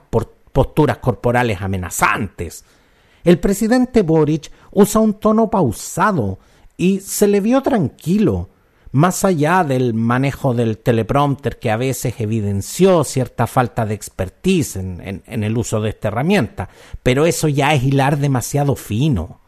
posturas 0.52 0.98
corporales 0.98 1.62
amenazantes. 1.62 2.64
El 3.24 3.38
presidente 3.38 4.02
Boric 4.02 4.50
usa 4.72 5.00
un 5.00 5.14
tono 5.14 5.50
pausado 5.50 6.38
y 6.76 7.00
se 7.00 7.28
le 7.28 7.40
vio 7.40 7.60
tranquilo, 7.62 8.48
más 8.92 9.24
allá 9.24 9.62
del 9.62 9.94
manejo 9.94 10.54
del 10.54 10.78
teleprompter 10.78 11.58
que 11.58 11.70
a 11.70 11.76
veces 11.76 12.14
evidenció 12.18 13.04
cierta 13.04 13.46
falta 13.46 13.86
de 13.86 13.94
expertise 13.94 14.76
en, 14.76 15.22
el 15.26 15.58
uso 15.58 15.80
de 15.80 15.90
esta 15.90 16.08
herramienta, 16.08 16.68
pero 17.02 17.26
eso 17.26 17.48
ya 17.48 17.74
es 17.74 17.84
hilar 17.84 18.18
demasiado 18.18 18.74
fino. 18.74 19.40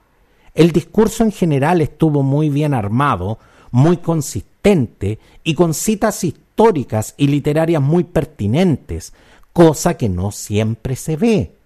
El 0.55 0.71
discurso 0.71 1.25
en 1.25 1.33
general 1.33 1.81
estuvo 1.81 2.23
muy 2.23 2.50
bien 2.50 2.75
armado, 2.75 3.38
muy 3.71 3.97
consistente 3.97 5.19
y 5.43 5.55
con 5.55 5.73
citas 5.73 6.23
históricas 6.23 7.14
y 7.17 7.29
literarias 7.29 7.81
muy 7.83 8.05
pertinentes, 8.05 9.14
cosa 9.52 9.97
que 9.97 10.11
no 10.11 10.31
siempre 10.31 10.95
se 10.95 11.17
ve. 11.17 11.62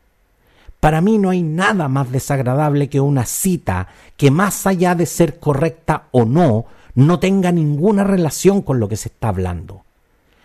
Para 0.87 1.01
mí 1.01 1.19
no 1.19 1.31
hay 1.31 1.43
nada 1.43 1.89
más 1.89 2.13
desagradable 2.13 2.89
que 2.89 3.01
una 3.01 3.27
cita 3.27 3.89
que 4.17 4.31
más 4.31 4.69
allá 4.69 4.95
de 4.95 5.05
ser 5.05 5.41
correcta 5.41 6.07
o 6.13 6.25
no, 6.25 6.67
no 6.95 7.19
tenga 7.19 7.51
ninguna 7.51 8.05
relación 8.05 8.63
con 8.63 8.79
lo 8.79 8.89
que 8.89 8.97
se 8.97 9.09
está 9.09 9.31
hablando. 9.31 9.85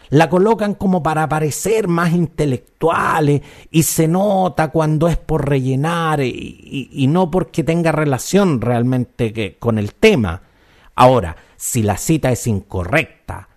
La 0.09 0.31
colocan 0.31 0.73
como 0.73 1.03
para 1.03 1.29
parecer 1.29 1.87
más 1.87 2.13
intelectuales 2.13 3.43
y 3.69 3.83
se 3.83 4.07
nota 4.07 4.69
cuando 4.69 5.07
es 5.09 5.17
por 5.17 5.47
rellenar 5.47 6.21
y, 6.21 7.05
no 7.07 7.29
porque 7.29 7.63
tenga 7.63 7.91
relación 7.91 8.61
realmente 8.61 9.57
con 9.59 9.77
el 9.77 9.93
tema. 9.93 10.41
Ahora, 10.95 11.35
si 11.55 11.83
la 11.83 11.97
cita 11.97 12.31
es 12.31 12.47
incorrecta, 12.47 13.47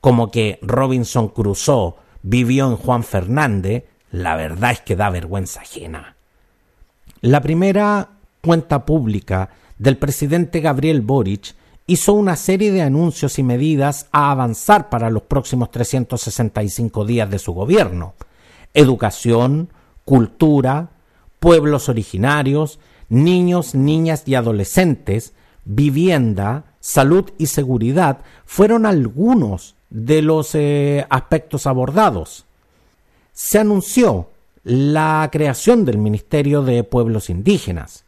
como 0.00 0.32
que 0.32 0.58
Robinson 0.62 1.28
Crusoe 1.28 1.94
vivió 2.24 2.68
en 2.68 2.76
Juan 2.76 3.04
Fernández, 3.04 3.84
la 4.10 4.34
verdad 4.34 4.72
es 4.72 4.80
que 4.80 4.96
da 4.96 5.10
vergüenza 5.10 5.60
ajena. 5.60 6.14
La 7.24 7.40
primera 7.40 8.10
cuenta 8.42 8.84
pública 8.84 9.48
del 9.78 9.96
presidente 9.96 10.60
Gabriel 10.60 11.00
Boric 11.00 11.54
hizo 11.86 12.12
una 12.12 12.36
serie 12.36 12.70
de 12.70 12.82
anuncios 12.82 13.38
y 13.38 13.42
medidas 13.42 14.08
a 14.12 14.30
avanzar 14.30 14.90
para 14.90 15.08
los 15.08 15.22
próximos 15.22 15.70
365 15.70 17.06
días 17.06 17.30
de 17.30 17.38
su 17.38 17.54
gobierno. 17.54 18.12
Educación, 18.74 19.70
cultura, 20.04 20.90
pueblos 21.40 21.88
originarios, 21.88 22.78
niños, 23.08 23.74
niñas 23.74 24.24
y 24.26 24.34
adolescentes, 24.34 25.32
vivienda, 25.64 26.74
salud 26.78 27.30
y 27.38 27.46
seguridad 27.46 28.18
fueron 28.44 28.84
algunos 28.84 29.76
de 29.88 30.20
los 30.20 30.54
eh, 30.54 31.06
aspectos 31.08 31.66
abordados. 31.66 32.44
Se 33.32 33.58
anunció 33.58 34.28
la 34.64 35.28
creación 35.30 35.84
del 35.84 35.98
Ministerio 35.98 36.62
de 36.62 36.82
Pueblos 36.84 37.28
Indígenas. 37.28 38.04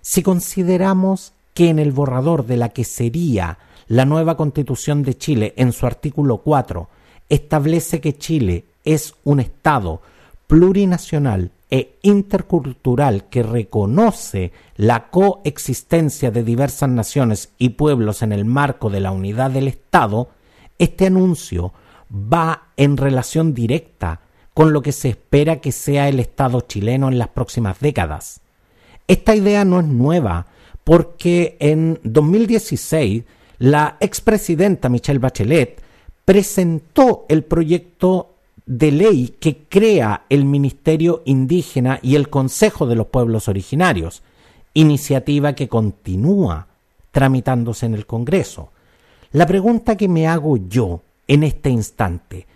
Si 0.00 0.22
consideramos 0.22 1.32
que 1.52 1.68
en 1.68 1.80
el 1.80 1.90
borrador 1.90 2.46
de 2.46 2.56
la 2.56 2.68
que 2.68 2.84
sería 2.84 3.58
la 3.88 4.04
nueva 4.04 4.36
constitución 4.36 5.02
de 5.02 5.18
Chile, 5.18 5.52
en 5.56 5.72
su 5.72 5.84
artículo 5.84 6.38
4, 6.38 6.88
establece 7.28 8.00
que 8.00 8.16
Chile 8.16 8.64
es 8.84 9.14
un 9.24 9.40
Estado 9.40 10.00
plurinacional 10.46 11.50
e 11.70 11.98
intercultural 12.02 13.24
que 13.28 13.42
reconoce 13.42 14.52
la 14.76 15.08
coexistencia 15.08 16.30
de 16.30 16.44
diversas 16.44 16.88
naciones 16.88 17.50
y 17.58 17.70
pueblos 17.70 18.22
en 18.22 18.32
el 18.32 18.44
marco 18.44 18.90
de 18.90 19.00
la 19.00 19.10
unidad 19.10 19.50
del 19.50 19.66
Estado, 19.66 20.28
este 20.78 21.06
anuncio 21.06 21.72
va 22.12 22.68
en 22.76 22.96
relación 22.96 23.54
directa 23.54 24.20
con 24.56 24.72
lo 24.72 24.80
que 24.80 24.92
se 24.92 25.10
espera 25.10 25.60
que 25.60 25.70
sea 25.70 26.08
el 26.08 26.18
Estado 26.18 26.62
chileno 26.62 27.08
en 27.08 27.18
las 27.18 27.28
próximas 27.28 27.78
décadas. 27.78 28.40
Esta 29.06 29.36
idea 29.36 29.66
no 29.66 29.80
es 29.80 29.86
nueva, 29.86 30.46
porque 30.82 31.58
en 31.60 32.00
2016 32.04 33.24
la 33.58 33.98
expresidenta 34.00 34.88
Michelle 34.88 35.18
Bachelet 35.18 35.82
presentó 36.24 37.26
el 37.28 37.44
proyecto 37.44 38.30
de 38.64 38.92
ley 38.92 39.34
que 39.38 39.64
crea 39.68 40.24
el 40.30 40.46
Ministerio 40.46 41.20
Indígena 41.26 42.00
y 42.00 42.14
el 42.14 42.30
Consejo 42.30 42.86
de 42.86 42.96
los 42.96 43.08
Pueblos 43.08 43.48
Originarios, 43.48 44.22
iniciativa 44.72 45.52
que 45.52 45.68
continúa 45.68 46.66
tramitándose 47.10 47.84
en 47.84 47.92
el 47.92 48.06
Congreso. 48.06 48.70
La 49.32 49.46
pregunta 49.46 49.98
que 49.98 50.08
me 50.08 50.26
hago 50.26 50.56
yo 50.56 51.02
en 51.28 51.42
este 51.42 51.68
instante, 51.68 52.46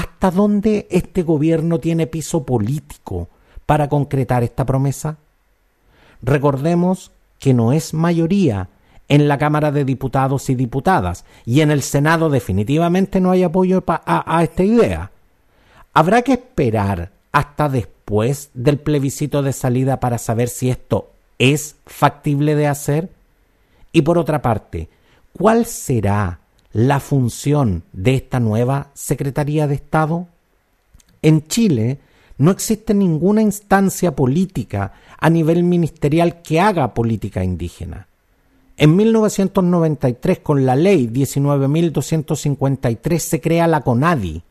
¿hasta 0.00 0.30
dónde 0.30 0.88
este 0.90 1.22
gobierno 1.22 1.78
tiene 1.78 2.06
piso 2.06 2.44
político 2.44 3.28
para 3.66 3.90
concretar 3.90 4.42
esta 4.42 4.64
promesa? 4.64 5.18
Recordemos 6.22 7.10
que 7.38 7.52
no 7.52 7.74
es 7.74 7.92
mayoría 7.92 8.68
en 9.08 9.28
la 9.28 9.36
Cámara 9.36 9.72
de 9.72 9.84
Diputados 9.84 10.48
y 10.48 10.54
Diputadas 10.54 11.26
y 11.44 11.60
en 11.60 11.70
el 11.70 11.82
Senado 11.82 12.30
definitivamente 12.30 13.20
no 13.20 13.30
hay 13.30 13.42
apoyo 13.42 13.84
a, 13.86 14.42
esta 14.42 14.62
idea. 14.62 15.10
Habrá 15.92 16.22
que 16.22 16.32
esperar 16.32 17.10
hasta 17.30 17.68
después 17.68 18.48
del 18.54 18.78
plebiscito 18.78 19.42
de 19.42 19.52
salida 19.52 20.00
para 20.00 20.16
saber 20.16 20.48
si 20.48 20.70
esto 20.70 21.10
es 21.38 21.76
factible 21.84 22.54
de 22.54 22.68
hacer. 22.68 23.10
Y 23.92 24.00
por 24.00 24.16
otra 24.16 24.40
parte, 24.40 24.88
¿cuál 25.36 25.66
será 25.66 26.39
la 26.72 27.00
función 27.00 27.82
de 27.92 28.14
esta 28.14 28.40
nueva 28.40 28.88
Secretaría 28.94 29.66
de 29.66 29.74
Estado? 29.74 30.28
En 31.22 31.46
Chile 31.48 31.98
no 32.38 32.50
existe 32.50 32.94
ninguna 32.94 33.42
instancia 33.42 34.16
política 34.16 34.94
a 35.18 35.28
nivel 35.28 35.62
ministerial 35.62 36.40
que 36.42 36.60
haga 36.60 36.94
política 36.94 37.44
indígena. 37.44 38.06
En 38.78 38.96
1993, 38.96 40.38
con 40.38 40.64
la 40.64 40.74
ley 40.74 41.06
19.253, 41.06 43.18
se 43.18 43.42
crea 43.42 43.66
la 43.66 43.82
CONADI, 43.82 44.42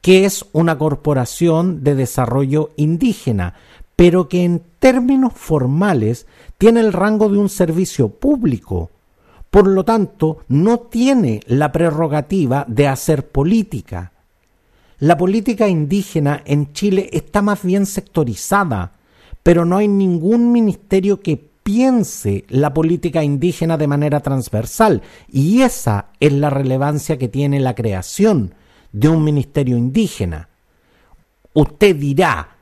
que 0.00 0.24
es 0.24 0.44
una 0.50 0.76
corporación 0.78 1.84
de 1.84 1.94
desarrollo 1.94 2.70
indígena, 2.76 3.54
pero 3.94 4.28
que 4.28 4.42
en 4.42 4.60
términos 4.80 5.32
formales 5.34 6.26
tiene 6.58 6.80
el 6.80 6.92
rango 6.92 7.28
de 7.28 7.38
un 7.38 7.48
servicio 7.48 8.08
público. 8.08 8.90
Por 9.52 9.66
lo 9.66 9.84
tanto, 9.84 10.38
no 10.48 10.78
tiene 10.78 11.40
la 11.44 11.70
prerrogativa 11.72 12.64
de 12.66 12.88
hacer 12.88 13.28
política. 13.28 14.12
La 14.98 15.18
política 15.18 15.68
indígena 15.68 16.42
en 16.46 16.72
Chile 16.72 17.10
está 17.12 17.42
más 17.42 17.62
bien 17.62 17.84
sectorizada, 17.84 18.92
pero 19.42 19.66
no 19.66 19.76
hay 19.76 19.88
ningún 19.88 20.52
ministerio 20.52 21.20
que 21.20 21.36
piense 21.36 22.46
la 22.48 22.72
política 22.72 23.22
indígena 23.22 23.76
de 23.76 23.88
manera 23.88 24.20
transversal, 24.20 25.02
y 25.28 25.60
esa 25.60 26.06
es 26.18 26.32
la 26.32 26.48
relevancia 26.48 27.18
que 27.18 27.28
tiene 27.28 27.60
la 27.60 27.74
creación 27.74 28.54
de 28.90 29.10
un 29.10 29.22
ministerio 29.22 29.76
indígena. 29.76 30.48
Usted 31.52 31.94
dirá, 31.94 32.56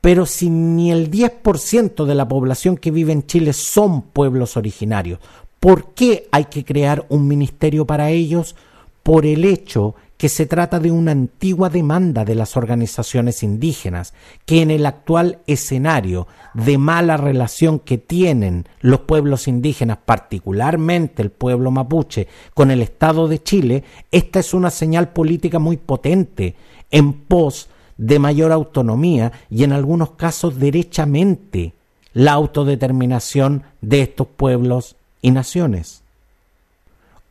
pero 0.00 0.26
si 0.26 0.50
ni 0.50 0.92
el 0.92 1.10
10% 1.10 2.04
de 2.04 2.14
la 2.14 2.28
población 2.28 2.76
que 2.76 2.92
vive 2.92 3.12
en 3.12 3.26
Chile 3.26 3.52
son 3.52 4.02
pueblos 4.02 4.56
originarios, 4.56 5.20
¿por 5.62 5.94
qué 5.94 6.26
hay 6.32 6.46
que 6.46 6.64
crear 6.64 7.06
un 7.08 7.28
ministerio 7.28 7.86
para 7.86 8.10
ellos? 8.10 8.56
Por 9.04 9.24
el 9.24 9.44
hecho 9.44 9.94
que 10.16 10.28
se 10.28 10.46
trata 10.46 10.80
de 10.80 10.90
una 10.90 11.12
antigua 11.12 11.70
demanda 11.70 12.24
de 12.24 12.34
las 12.34 12.56
organizaciones 12.56 13.44
indígenas, 13.44 14.12
que 14.44 14.60
en 14.60 14.72
el 14.72 14.84
actual 14.86 15.38
escenario 15.46 16.26
de 16.54 16.78
mala 16.78 17.16
relación 17.16 17.78
que 17.78 17.96
tienen 17.96 18.66
los 18.80 19.00
pueblos 19.02 19.46
indígenas, 19.46 19.98
particularmente 20.04 21.22
el 21.22 21.30
pueblo 21.30 21.70
mapuche, 21.70 22.26
con 22.54 22.72
el 22.72 22.82
Estado 22.82 23.28
de 23.28 23.40
Chile, 23.40 23.84
esta 24.10 24.40
es 24.40 24.54
una 24.54 24.70
señal 24.70 25.12
política 25.12 25.60
muy 25.60 25.76
potente 25.76 26.56
en 26.90 27.12
pos 27.12 27.68
de 27.96 28.18
mayor 28.18 28.50
autonomía 28.50 29.30
y 29.48 29.62
en 29.62 29.70
algunos 29.70 30.10
casos 30.12 30.58
derechamente 30.58 31.74
la 32.14 32.32
autodeterminación 32.32 33.62
de 33.80 34.02
estos 34.02 34.26
pueblos 34.26 34.96
y 35.22 35.30
naciones. 35.30 36.02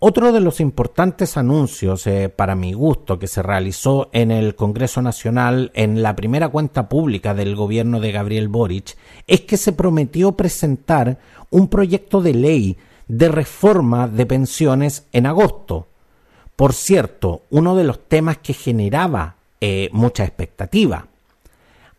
Otro 0.03 0.31
de 0.31 0.39
los 0.39 0.60
importantes 0.62 1.38
anuncios, 1.38 2.07
eh, 2.07 2.27
para 2.27 2.55
mi 2.55 2.74
gusto, 2.74 3.19
que 3.19 3.27
se 3.27 3.43
realizó 3.43 4.10
en 4.13 4.31
el 4.31 4.55
Congreso 4.55 5.03
Nacional 5.03 5.69
en 5.75 6.01
la 6.01 6.15
primera 6.15 6.50
cuenta 6.50 6.89
pública 6.89 7.36
del 7.36 7.55
gobierno 7.55 8.00
de 8.00 8.12
Gabriel 8.12 8.48
Boric 8.48 8.98
es 9.27 9.41
que 9.41 9.57
se 9.57 9.74
prometió 9.74 10.31
presentar 10.31 11.19
un 11.51 11.67
proyecto 11.67 12.24
de 12.24 12.33
ley 12.33 12.77
de 13.07 13.27
reforma 13.27 14.07
de 14.07 14.25
pensiones 14.25 15.05
en 15.12 15.27
agosto. 15.27 15.86
Por 16.55 16.74
cierto, 16.74 17.43
uno 17.51 17.75
de 17.75 17.83
los 17.83 18.07
temas 18.07 18.39
que 18.39 18.53
generaba 18.53 19.36
eh, 19.60 19.89
mucha 19.91 20.24
expectativa. 20.24 21.05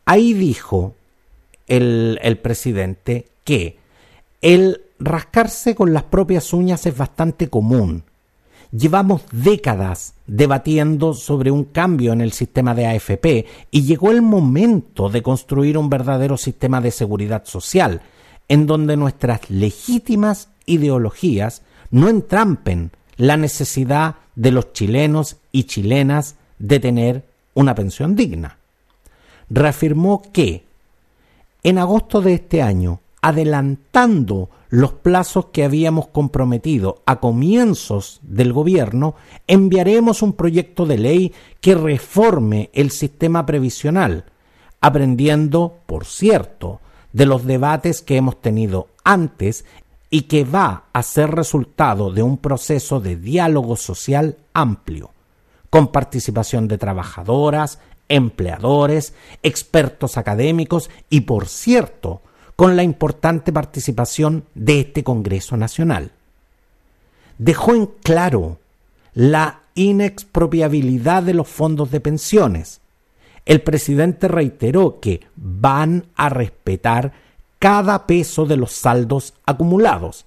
Ahí 0.06 0.32
dijo 0.32 0.96
el, 1.68 2.18
el 2.20 2.38
presidente 2.38 3.28
que 3.44 3.76
el 4.40 4.80
rascarse 5.02 5.74
con 5.74 5.92
las 5.92 6.04
propias 6.04 6.52
uñas 6.52 6.86
es 6.86 6.96
bastante 6.96 7.48
común. 7.48 8.04
Llevamos 8.70 9.22
décadas 9.32 10.14
debatiendo 10.26 11.12
sobre 11.12 11.50
un 11.50 11.64
cambio 11.64 12.12
en 12.14 12.22
el 12.22 12.32
sistema 12.32 12.74
de 12.74 12.86
AFP 12.86 13.46
y 13.70 13.82
llegó 13.82 14.10
el 14.10 14.22
momento 14.22 15.10
de 15.10 15.22
construir 15.22 15.76
un 15.76 15.90
verdadero 15.90 16.38
sistema 16.38 16.80
de 16.80 16.90
seguridad 16.90 17.44
social, 17.44 18.00
en 18.48 18.66
donde 18.66 18.96
nuestras 18.96 19.50
legítimas 19.50 20.48
ideologías 20.64 21.62
no 21.90 22.08
entrampen 22.08 22.92
la 23.16 23.36
necesidad 23.36 24.16
de 24.36 24.52
los 24.52 24.72
chilenos 24.72 25.36
y 25.52 25.64
chilenas 25.64 26.36
de 26.58 26.80
tener 26.80 27.24
una 27.52 27.74
pensión 27.74 28.16
digna. 28.16 28.56
Reafirmó 29.50 30.22
que 30.32 30.64
en 31.62 31.76
agosto 31.76 32.22
de 32.22 32.34
este 32.34 32.62
año 32.62 33.01
adelantando 33.22 34.50
los 34.68 34.92
plazos 34.92 35.46
que 35.46 35.64
habíamos 35.64 36.08
comprometido 36.08 37.02
a 37.06 37.20
comienzos 37.20 38.20
del 38.22 38.52
gobierno, 38.52 39.14
enviaremos 39.46 40.22
un 40.22 40.32
proyecto 40.32 40.86
de 40.86 40.98
ley 40.98 41.32
que 41.60 41.74
reforme 41.74 42.70
el 42.72 42.90
sistema 42.90 43.46
previsional, 43.46 44.24
aprendiendo, 44.80 45.78
por 45.86 46.04
cierto, 46.04 46.80
de 47.12 47.26
los 47.26 47.44
debates 47.44 48.02
que 48.02 48.16
hemos 48.16 48.40
tenido 48.40 48.88
antes 49.04 49.64
y 50.10 50.22
que 50.22 50.44
va 50.44 50.84
a 50.92 51.02
ser 51.02 51.30
resultado 51.30 52.10
de 52.10 52.22
un 52.22 52.38
proceso 52.38 53.00
de 53.00 53.16
diálogo 53.16 53.76
social 53.76 54.36
amplio, 54.52 55.10
con 55.70 55.88
participación 55.88 56.66
de 56.66 56.78
trabajadoras, 56.78 57.78
empleadores, 58.08 59.14
expertos 59.42 60.18
académicos 60.18 60.90
y, 61.08 61.22
por 61.22 61.46
cierto, 61.46 62.20
con 62.56 62.76
la 62.76 62.82
importante 62.82 63.52
participación 63.52 64.44
de 64.54 64.80
este 64.80 65.04
Congreso 65.04 65.56
Nacional. 65.56 66.12
Dejó 67.38 67.74
en 67.74 67.86
claro 67.86 68.58
la 69.14 69.60
inexpropiabilidad 69.74 71.22
de 71.22 71.34
los 71.34 71.48
fondos 71.48 71.90
de 71.90 72.00
pensiones. 72.00 72.80
El 73.46 73.62
presidente 73.62 74.28
reiteró 74.28 75.00
que 75.00 75.22
van 75.36 76.06
a 76.14 76.28
respetar 76.28 77.12
cada 77.58 78.06
peso 78.06 78.44
de 78.44 78.56
los 78.56 78.72
saldos 78.72 79.34
acumulados, 79.46 80.26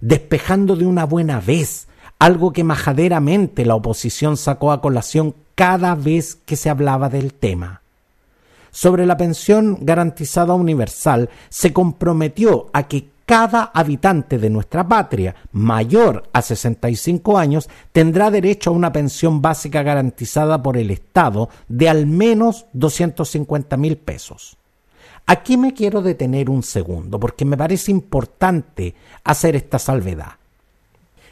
despejando 0.00 0.76
de 0.76 0.86
una 0.86 1.04
buena 1.04 1.40
vez 1.40 1.88
algo 2.18 2.52
que 2.52 2.64
majaderamente 2.64 3.64
la 3.66 3.74
oposición 3.74 4.36
sacó 4.36 4.72
a 4.72 4.80
colación 4.80 5.34
cada 5.54 5.94
vez 5.94 6.36
que 6.46 6.56
se 6.56 6.70
hablaba 6.70 7.08
del 7.08 7.32
tema 7.34 7.82
sobre 8.76 9.06
la 9.06 9.16
pensión 9.16 9.78
garantizada 9.80 10.52
universal 10.52 11.30
se 11.48 11.72
comprometió 11.72 12.68
a 12.74 12.86
que 12.86 13.08
cada 13.24 13.70
habitante 13.72 14.36
de 14.36 14.50
nuestra 14.50 14.86
patria 14.86 15.34
mayor 15.52 16.24
a 16.34 16.42
65 16.42 17.38
años 17.38 17.70
tendrá 17.90 18.30
derecho 18.30 18.68
a 18.68 18.74
una 18.74 18.92
pensión 18.92 19.40
básica 19.40 19.82
garantizada 19.82 20.62
por 20.62 20.76
el 20.76 20.90
Estado 20.90 21.48
de 21.68 21.88
al 21.88 22.04
menos 22.04 22.66
250 22.74 23.78
mil 23.78 23.96
pesos. 23.96 24.58
Aquí 25.24 25.56
me 25.56 25.72
quiero 25.72 26.02
detener 26.02 26.50
un 26.50 26.62
segundo 26.62 27.18
porque 27.18 27.46
me 27.46 27.56
parece 27.56 27.90
importante 27.90 28.94
hacer 29.24 29.56
esta 29.56 29.78
salvedad. 29.78 30.32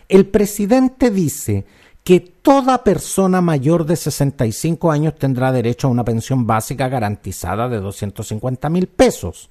El 0.08 0.28
presidente 0.28 1.10
dice 1.10 1.66
que 2.04 2.20
toda 2.20 2.84
persona 2.84 3.40
mayor 3.40 3.86
de 3.86 3.96
65 3.96 4.92
años 4.92 5.14
tendrá 5.18 5.50
derecho 5.50 5.88
a 5.88 5.90
una 5.90 6.04
pensión 6.04 6.46
básica 6.46 6.88
garantizada 6.88 7.68
de 7.70 7.80
250 7.80 8.68
mil 8.68 8.86
pesos. 8.86 9.48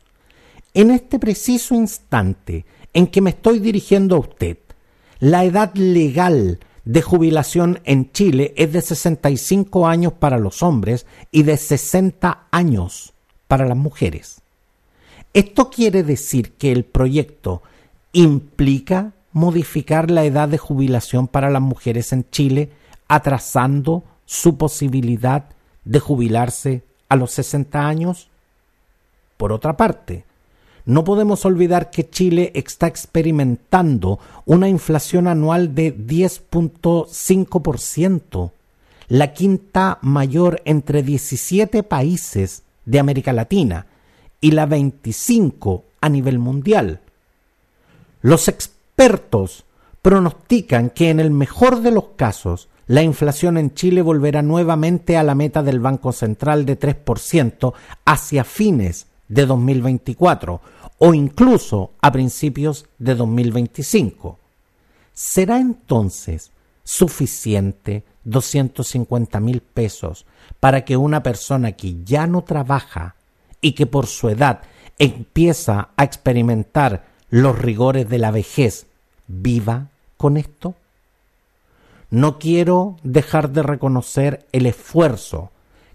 En 0.76 0.92
este 0.92 1.18
preciso 1.18 1.74
instante 1.74 2.66
en 2.94 3.08
que 3.08 3.22
me 3.22 3.32
estoy 3.32 3.60
dirigiendo 3.60 4.16
a 4.16 4.20
usted, 4.20 4.58
la 5.20 5.44
edad 5.44 5.74
legal 5.74 6.60
de 6.86 7.02
jubilación 7.02 7.80
en 7.86 8.12
Chile 8.12 8.54
es 8.56 8.72
de 8.72 8.82
65 8.82 9.88
años 9.88 10.14
para 10.14 10.38
los 10.38 10.62
hombres 10.62 11.08
y 11.32 11.44
de 11.44 11.58
60 11.58 12.48
años 12.52 13.14
para 13.48 13.66
las 13.66 13.78
mujeres. 13.78 14.42
Esto 15.34 15.72
quiere 15.72 16.04
decir 16.04 16.54
que 16.54 16.72
el 16.72 16.86
proyecto 16.86 17.64
implica 18.12 19.14
modificar 19.34 20.10
la 20.10 20.24
edad 20.24 20.48
de 20.48 20.58
jubilación 20.58 21.28
para 21.28 21.50
las 21.50 21.62
mujeres 21.62 22.14
en 22.14 22.26
Chile, 22.30 22.70
atrasando 23.08 24.04
su 24.26 24.58
posibilidad 24.58 25.46
de 25.84 26.00
jubilarse 26.00 26.84
a 27.10 27.16
los 27.16 27.32
60 27.32 27.88
años? 27.88 28.30
Por 29.38 29.52
otra 29.52 29.76
parte, 29.76 30.26
no 30.86 31.04
podemos 31.04 31.44
olvidar 31.46 31.90
que 31.92 32.10
Chile 32.10 32.52
está 32.56 32.88
experimentando 32.88 34.20
una 34.46 34.70
inflación 34.70 35.28
anual 35.28 35.76
de 35.76 35.96
10.5%, 35.96 38.52
la 39.08 39.34
quinta 39.34 40.00
mayor 40.02 40.62
entre 40.66 41.04
17 41.04 41.84
países 41.84 42.64
de 42.86 43.00
América 43.00 43.32
Latina 43.34 43.88
y 44.42 44.52
la 44.52 44.66
25 44.66 45.86
a 46.02 46.10
nivel 46.10 46.40
mundial. 46.40 47.00
Los 48.22 48.50
expertos 48.96 49.66
pronostican 50.04 50.92
que 50.92 51.10
en 51.10 51.20
el 51.20 51.32
mejor 51.32 51.82
de 51.82 51.90
los 51.90 52.10
casos 52.16 52.70
la 52.86 53.02
inflación 53.02 53.58
en 53.58 53.74
Chile 53.74 54.04
volverá 54.04 54.44
nuevamente 54.44 55.18
a 55.18 55.24
la 55.24 55.34
meta 55.34 55.64
del 55.64 55.80
Banco 55.80 56.12
Central 56.12 56.66
de 56.66 56.80
3% 56.80 57.74
hacia 58.06 58.44
fines 58.44 59.08
de 59.28 59.48
2024 59.48 60.62
o 61.00 61.14
incluso 61.16 61.92
a 62.02 62.12
principios 62.12 62.86
de 63.00 63.16
2025. 63.16 64.38
¿Será 65.12 65.58
entonces 65.58 66.52
suficiente 66.84 68.04
250 68.26 69.40
mil 69.40 69.62
pesos 69.62 70.28
para 70.60 70.86
que 70.86 70.98
una 70.98 71.24
persona 71.24 71.72
que 71.72 72.04
ya 72.04 72.28
no 72.28 72.44
trabaja 72.44 73.16
y 73.60 73.72
que 73.72 73.88
por 73.88 74.06
su 74.06 74.30
edad 74.30 74.62
empieza 75.00 75.90
a 75.96 76.04
experimentar 76.04 77.13
los 77.34 77.58
rigores 77.58 78.08
de 78.10 78.20
la 78.20 78.30
vejez, 78.30 78.86
viva 79.26 79.88
con 80.18 80.38
esto? 80.38 80.76
No 82.12 82.38
quiero 82.38 82.98
dejar 83.02 83.50
de 83.50 83.64
reconocer 83.64 84.46
el 84.52 84.68
esfuerzo 84.68 85.50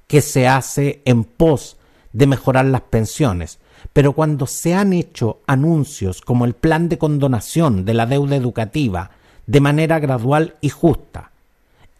que 0.08 0.20
se 0.20 0.48
hace 0.48 1.00
en 1.04 1.22
pos 1.22 1.76
de 2.12 2.26
mejorar 2.26 2.64
las 2.64 2.80
pensiones, 2.80 3.60
pero 3.92 4.14
cuando 4.14 4.48
se 4.48 4.74
han 4.74 4.92
hecho 4.92 5.38
anuncios 5.46 6.22
como 6.22 6.44
el 6.44 6.54
plan 6.54 6.88
de 6.88 6.98
condonación 6.98 7.84
de 7.84 7.94
la 7.94 8.06
deuda 8.06 8.34
educativa 8.34 9.12
de 9.46 9.60
manera 9.60 10.00
gradual 10.00 10.56
y 10.60 10.70
justa, 10.70 11.30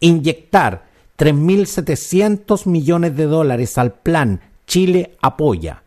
inyectar 0.01 0.83
3.700 1.17 2.65
millones 2.65 3.15
de 3.15 3.23
dólares 3.23 3.77
al 3.77 3.93
plan 3.93 4.41
Chile 4.67 5.15
Apoya, 5.21 5.83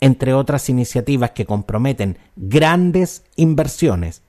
entre 0.00 0.34
otras 0.34 0.68
iniciativas 0.68 1.30
que 1.32 1.46
comprometen 1.46 2.18
grandes 2.36 3.22
inversiones. 3.36 4.22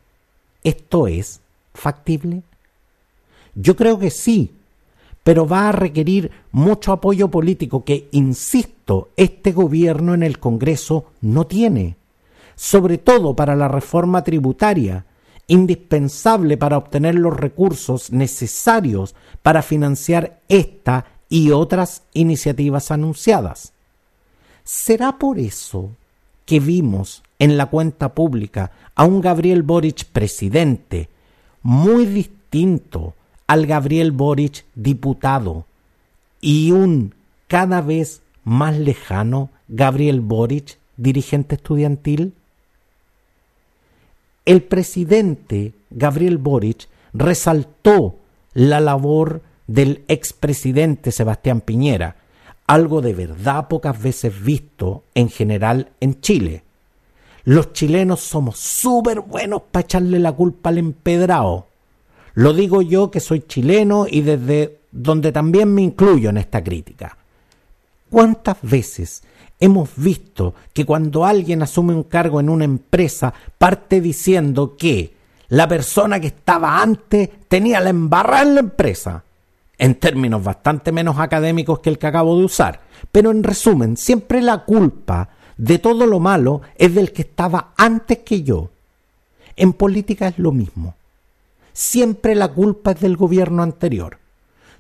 ¿Esto 0.64 1.08
es 1.08 1.42
factible? 1.74 2.44
Yo 3.56 3.76
creo 3.76 3.98
que 4.00 4.12
sí, 4.12 4.54
pero 5.24 5.48
va 5.48 5.70
a 5.70 5.72
requerir 5.72 6.32
mucho 6.52 6.92
apoyo 6.92 7.30
político 7.30 7.84
que, 7.84 8.08
insisto, 8.12 9.10
este 9.18 9.52
gobierno 9.52 10.14
en 10.14 10.24
el 10.24 10.40
Congreso 10.40 11.06
no 11.22 11.48
tiene, 11.48 11.96
sobre 12.56 12.98
todo 12.98 13.36
para 13.36 13.56
la 13.56 13.68
reforma 13.68 14.24
tributaria, 14.24 15.06
indispensable 15.48 16.58
para 16.58 16.78
obtener 16.78 17.16
los 17.16 17.36
recursos 17.36 18.12
necesarios 18.12 19.16
para 19.42 19.62
financiar 19.62 20.40
esta 20.48 21.06
y 21.30 21.52
otras 21.52 22.04
iniciativas 22.14 22.92
anunciadas. 22.92 23.74
¿Será 24.74 25.20
por 25.20 25.38
eso 25.38 25.90
que 26.46 26.62
vimos 26.62 27.24
en 27.40 27.58
la 27.58 27.66
cuenta 27.66 28.16
pública 28.16 28.72
a 28.96 29.04
un 29.04 29.20
Gabriel 29.20 29.64
Boric 29.64 30.06
presidente 30.06 31.10
muy 31.62 32.06
distinto 32.06 33.14
al 33.48 33.66
Gabriel 33.66 34.14
Boric 34.14 34.64
diputado 34.74 35.66
y 36.40 36.72
un 36.72 37.14
cada 37.50 37.82
vez 37.82 38.22
más 38.46 38.80
lejano 38.80 39.50
Gabriel 39.68 40.22
Boric 40.22 40.78
dirigente 40.96 41.56
estudiantil? 41.56 42.34
El 44.46 44.64
presidente 44.64 45.74
Gabriel 45.90 46.38
Boric 46.38 46.88
resaltó 47.12 48.16
la 48.54 48.80
labor 48.80 49.42
del 49.68 50.06
expresidente 50.08 51.12
Sebastián 51.12 51.60
Piñera, 51.60 52.21
algo 52.72 53.02
de 53.02 53.14
verdad 53.14 53.68
pocas 53.68 54.02
veces 54.02 54.42
visto 54.42 55.04
en 55.14 55.30
general 55.30 55.90
en 56.00 56.22
Chile. 56.22 56.64
Los 57.44 57.74
chilenos 57.74 58.22
somos 58.22 58.60
súper 58.60 59.20
buenos 59.20 59.64
para 59.70 59.84
echarle 59.84 60.20
la 60.20 60.32
culpa 60.32 60.70
al 60.70 60.78
empedrado. 60.78 61.68
Lo 62.34 62.54
digo 62.54 62.82
yo 62.82 63.12
que 63.12 63.20
soy 63.20 63.42
chileno 63.42 64.06
y 64.10 64.22
desde 64.22 64.80
donde 64.90 65.34
también 65.34 65.74
me 65.74 65.82
incluyo 65.82 66.30
en 66.30 66.38
esta 66.38 66.64
crítica. 66.64 67.18
¿Cuántas 68.10 68.56
veces 68.62 69.22
hemos 69.60 69.90
visto 69.98 70.56
que 70.72 70.86
cuando 70.86 71.26
alguien 71.26 71.64
asume 71.64 71.94
un 71.94 72.04
cargo 72.04 72.40
en 72.40 72.48
una 72.48 72.64
empresa 72.64 73.34
parte 73.58 74.00
diciendo 74.00 74.78
que 74.78 75.14
la 75.50 75.68
persona 75.68 76.22
que 76.22 76.28
estaba 76.28 76.82
antes 76.82 77.30
tenía 77.50 77.82
la 77.82 77.90
embarrada 77.90 78.44
en 78.44 78.56
la 78.56 78.62
empresa, 78.62 79.26
en 79.82 79.96
términos 79.96 80.44
bastante 80.44 80.92
menos 80.92 81.18
académicos 81.18 81.80
que 81.80 81.90
el 81.90 81.98
que 81.98 82.06
acabo 82.06 82.38
de 82.38 82.46
usar. 82.46 82.82
Pero 83.12 83.32
en 83.32 83.42
resumen, 83.42 83.98
siempre 83.98 84.40
la 84.40 84.60
culpa 84.60 85.30
de 85.58 85.80
todo 85.80 86.06
lo 86.06 86.20
malo 86.20 86.62
es 86.76 86.94
del 86.94 87.12
que 87.12 87.24
estaba 87.24 87.74
antes 87.76 88.20
que 88.20 88.44
yo. 88.44 88.70
En 89.56 89.74
política 89.74 90.28
es 90.28 90.38
lo 90.38 90.52
mismo. 90.52 90.94
Siempre 91.74 92.36
la 92.36 92.50
culpa 92.50 92.92
es 92.92 93.00
del 93.00 93.18
gobierno 93.18 93.64
anterior. 93.64 94.20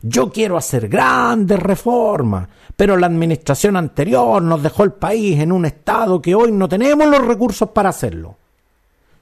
Yo 0.03 0.31
quiero 0.31 0.55
hacer 0.55 0.87
grandes 0.87 1.59
reformas, 1.59 2.47
pero 2.75 2.95
la 2.95 3.07
administración 3.07 3.77
anterior 3.77 4.39
nos 4.39 4.61
dejó 4.61 4.83
el 4.83 4.93
país 4.93 5.39
en 5.39 5.51
un 5.51 5.65
estado 5.65 6.21
que 6.21 6.35
hoy 6.35 6.51
no 6.51 6.69
tenemos 6.69 7.07
los 7.07 7.25
recursos 7.25 7.71
para 7.71 7.89
hacerlo. 7.89 8.35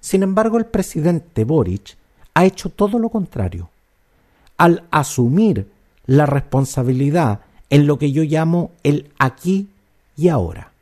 Sin 0.01 0.23
embargo, 0.23 0.57
el 0.57 0.65
presidente 0.65 1.45
Boric 1.45 1.95
ha 2.33 2.43
hecho 2.43 2.69
todo 2.69 2.99
lo 2.99 3.07
contrario. 3.07 3.69
Al 4.59 4.83
asumir 4.91 5.71
la 6.05 6.27
responsabilidad 6.27 7.39
en 7.71 7.87
lo 7.87 7.97
que 7.97 8.11
yo 8.11 8.23
llamo 8.23 8.71
el 8.83 9.09
aquí 9.17 9.69
y 10.15 10.27
ahora. 10.27 10.73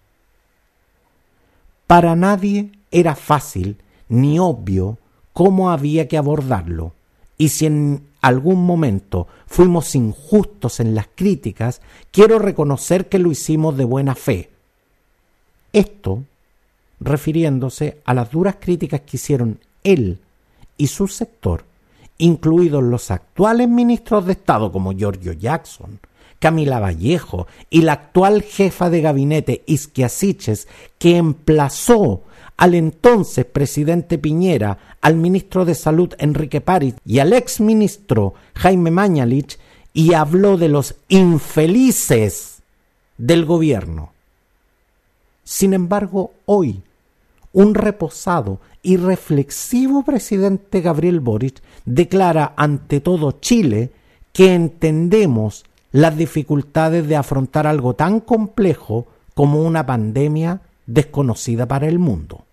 Para 1.85 2.15
nadie 2.15 2.71
era 2.91 3.15
fácil 3.15 3.77
ni 4.09 4.39
obvio 4.39 4.97
cómo 5.31 5.69
había 5.69 6.07
que 6.07 6.17
abordarlo, 6.17 6.93
y 7.37 7.49
si 7.49 7.67
en 7.67 8.07
algún 8.21 8.65
momento 8.65 9.27
fuimos 9.45 9.93
injustos 9.95 10.79
en 10.79 10.95
las 10.95 11.07
críticas, 11.13 11.81
quiero 12.11 12.39
reconocer 12.39 13.07
que 13.07 13.19
lo 13.19 13.31
hicimos 13.31 13.77
de 13.77 13.85
buena 13.85 14.15
fe. 14.15 14.49
Esto 15.71 16.23
refiriéndose 16.99 18.01
a 18.05 18.15
las 18.15 18.31
duras 18.31 18.55
críticas 18.59 19.01
que 19.01 19.17
hicieron 19.17 19.59
él 19.83 20.19
y 20.77 20.87
su 20.87 21.07
sector, 21.07 21.63
incluidos 22.17 22.83
los 22.83 23.11
actuales 23.11 23.67
ministros 23.67 24.25
de 24.25 24.33
Estado 24.33 24.71
como 24.71 24.93
Giorgio 24.93 25.33
Jackson, 25.33 25.99
Camila 26.39 26.79
Vallejo 26.79 27.47
y 27.69 27.81
la 27.81 27.93
actual 27.93 28.43
jefa 28.43 28.89
de 28.89 29.01
gabinete 29.01 29.63
Isquia 29.65 30.09
que 30.97 31.17
emplazó 31.17 32.21
al 32.57 32.73
entonces 32.73 33.45
presidente 33.45 34.17
Piñera, 34.17 34.77
al 35.01 35.15
ministro 35.15 35.63
de 35.65 35.75
Salud 35.75 36.13
Enrique 36.17 36.59
París 36.61 36.95
y 37.05 37.19
al 37.19 37.33
ex 37.33 37.59
ministro 37.59 38.33
Jaime 38.55 38.91
Mañalich 38.91 39.59
y 39.93 40.13
habló 40.13 40.57
de 40.57 40.69
los 40.69 40.95
infelices 41.07 42.61
del 43.17 43.45
gobierno. 43.45 44.11
Sin 45.43 45.73
embargo, 45.73 46.33
hoy, 46.45 46.81
un 47.53 47.73
reposado 47.73 48.59
y 48.87 48.95
reflexivo 48.95 50.03
presidente 50.03 50.79
Gabriel 50.79 51.19
Boric 51.19 51.61
declara 51.83 52.53
ante 52.55 53.01
todo 53.01 53.33
Chile 53.33 53.91
que 54.31 54.55
entendemos 54.55 55.65
las 55.91 56.15
dificultades 56.15 57.05
de 57.05 57.17
afrontar 57.17 57.67
algo 57.67 57.95
tan 57.95 58.21
complejo 58.21 59.05
como 59.33 59.61
una 59.61 59.85
pandemia 59.85 60.61
desconocida 60.85 61.67
para 61.67 61.89
el 61.89 61.99
mundo. 61.99 62.45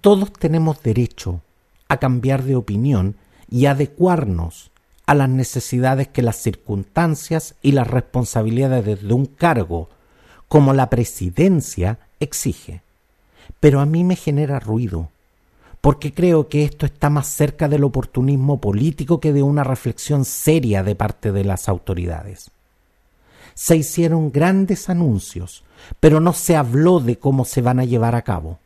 Todos 0.00 0.32
tenemos 0.32 0.82
derecho 0.82 1.42
a 1.88 1.98
cambiar 1.98 2.42
de 2.44 2.56
opinión 2.56 3.14
y 3.50 3.66
adecuarnos 3.66 4.70
a 5.04 5.14
las 5.14 5.28
necesidades 5.28 6.08
que 6.08 6.22
las 6.22 6.36
circunstancias 6.36 7.54
y 7.60 7.72
las 7.72 7.86
responsabilidades 7.86 9.06
de 9.06 9.12
un 9.12 9.26
cargo 9.26 9.90
como 10.48 10.72
la 10.72 10.88
presidencia 10.88 11.98
exige. 12.18 12.80
Pero 13.60 13.80
a 13.80 13.84
mí 13.84 14.04
me 14.04 14.16
genera 14.16 14.58
ruido, 14.58 15.10
porque 15.88 16.12
creo 16.12 16.48
que 16.50 16.64
esto 16.64 16.84
está 16.84 17.08
más 17.08 17.28
cerca 17.28 17.66
del 17.66 17.82
oportunismo 17.82 18.60
político 18.60 19.20
que 19.20 19.32
de 19.32 19.42
una 19.42 19.64
reflexión 19.64 20.26
seria 20.26 20.82
de 20.82 20.94
parte 20.94 21.32
de 21.32 21.44
las 21.44 21.66
autoridades. 21.66 22.50
Se 23.54 23.74
hicieron 23.74 24.30
grandes 24.30 24.90
anuncios, 24.90 25.64
pero 25.98 26.20
no 26.20 26.34
se 26.34 26.56
habló 26.56 27.00
de 27.00 27.18
cómo 27.18 27.46
se 27.46 27.62
van 27.62 27.80
a 27.80 27.86
llevar 27.86 28.16
a 28.16 28.20
cabo. 28.20 28.58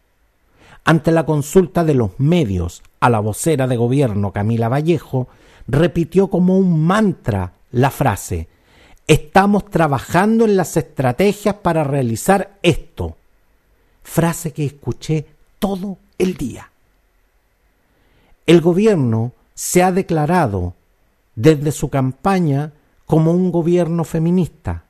Ante 0.83 1.13
la 1.13 1.25
consulta 1.25 1.85
de 1.85 1.95
los 1.95 2.19
medios 2.19 2.83
a 2.99 3.09
la 3.09 3.21
vocera 3.21 3.69
de 3.69 3.77
gobierno 3.77 4.33
Camila 4.33 4.69
Vallejo, 4.69 5.29
repitió 5.69 6.27
como 6.27 6.59
un 6.59 6.85
mantra 6.85 7.53
la 7.71 7.93
frase 7.93 8.49
Estamos 9.07 9.71
trabajando 9.71 10.45
en 10.45 10.57
las 10.57 10.77
estrategias 10.77 11.55
para 11.55 11.85
realizar 11.85 12.59
esto. 12.65 13.17
Frase 14.03 14.53
que 14.53 14.67
escuché 14.67 15.25
todo 15.61 15.99
el 16.19 16.37
día. 16.37 16.72
El 18.45 18.61
gobierno 18.61 19.33
se 19.55 19.85
ha 19.85 19.93
declarado 19.93 20.75
desde 21.37 21.71
su 21.71 21.91
campaña 21.91 22.73
como 23.07 23.31
un 23.31 23.53
gobierno 23.53 24.03
feminista, 24.03 24.85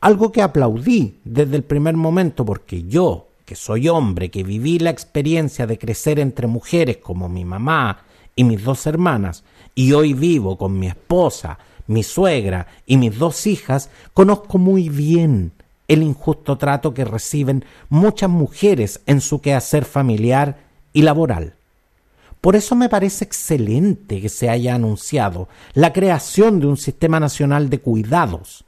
algo 0.00 0.32
que 0.32 0.40
aplaudí 0.40 1.18
desde 1.24 1.56
el 1.56 1.62
primer 1.62 1.96
momento 1.96 2.44
porque 2.46 2.84
yo, 2.84 3.28
que 3.44 3.54
soy 3.54 3.88
hombre, 3.88 4.30
que 4.30 4.44
viví 4.44 4.78
la 4.78 4.88
experiencia 4.88 5.66
de 5.66 5.76
crecer 5.76 6.18
entre 6.18 6.46
mujeres 6.46 6.96
como 6.96 7.28
mi 7.28 7.44
mamá 7.44 8.04
y 8.34 8.44
mis 8.44 8.64
dos 8.64 8.86
hermanas, 8.86 9.44
y 9.74 9.92
hoy 9.92 10.14
vivo 10.14 10.56
con 10.56 10.78
mi 10.78 10.86
esposa, 10.86 11.58
mi 11.86 12.02
suegra 12.02 12.66
y 12.86 12.96
mis 12.96 13.18
dos 13.18 13.46
hijas, 13.46 13.90
conozco 14.14 14.56
muy 14.56 14.88
bien 14.88 15.52
el 15.86 16.02
injusto 16.02 16.56
trato 16.56 16.94
que 16.94 17.04
reciben 17.04 17.64
muchas 17.90 18.30
mujeres 18.30 19.02
en 19.04 19.20
su 19.20 19.42
quehacer 19.42 19.84
familiar 19.84 20.60
y 20.94 21.02
laboral. 21.02 21.56
Por 22.40 22.56
eso 22.56 22.74
me 22.74 22.88
parece 22.88 23.24
excelente 23.24 24.20
que 24.20 24.30
se 24.30 24.48
haya 24.48 24.74
anunciado 24.74 25.48
la 25.74 25.92
creación 25.92 26.58
de 26.58 26.66
un 26.66 26.76
sistema 26.76 27.20
nacional 27.20 27.68
de 27.68 27.80
cuidados 27.80 28.64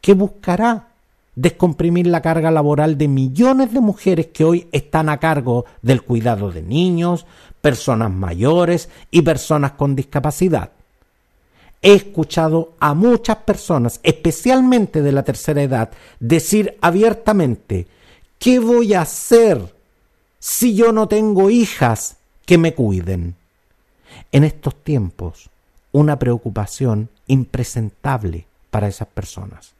que 0.00 0.14
buscará 0.14 0.88
descomprimir 1.34 2.06
la 2.06 2.20
carga 2.20 2.50
laboral 2.50 2.98
de 2.98 3.08
millones 3.08 3.72
de 3.72 3.80
mujeres 3.80 4.28
que 4.28 4.44
hoy 4.44 4.68
están 4.70 5.08
a 5.08 5.18
cargo 5.18 5.64
del 5.80 6.02
cuidado 6.02 6.52
de 6.52 6.62
niños, 6.62 7.26
personas 7.60 8.10
mayores 8.10 8.88
y 9.10 9.22
personas 9.22 9.72
con 9.72 9.96
discapacidad. 9.96 10.70
He 11.80 11.94
escuchado 11.94 12.74
a 12.78 12.94
muchas 12.94 13.38
personas, 13.38 13.98
especialmente 14.04 15.02
de 15.02 15.10
la 15.10 15.24
tercera 15.24 15.62
edad, 15.62 15.90
decir 16.20 16.78
abiertamente, 16.80 17.88
¿qué 18.38 18.60
voy 18.60 18.94
a 18.94 19.00
hacer 19.00 19.74
si 20.38 20.74
yo 20.76 20.92
no 20.92 21.08
tengo 21.08 21.50
hijas 21.50 22.18
que 22.52 22.58
me 22.58 22.74
cuiden? 22.74 23.34
En 24.30 24.44
estos 24.44 24.76
tiempos, 24.84 25.48
una 25.90 26.18
preocupación 26.18 27.08
impresentable 27.26 28.46
para 28.70 28.88
esas 28.88 29.08
personas 29.08 29.74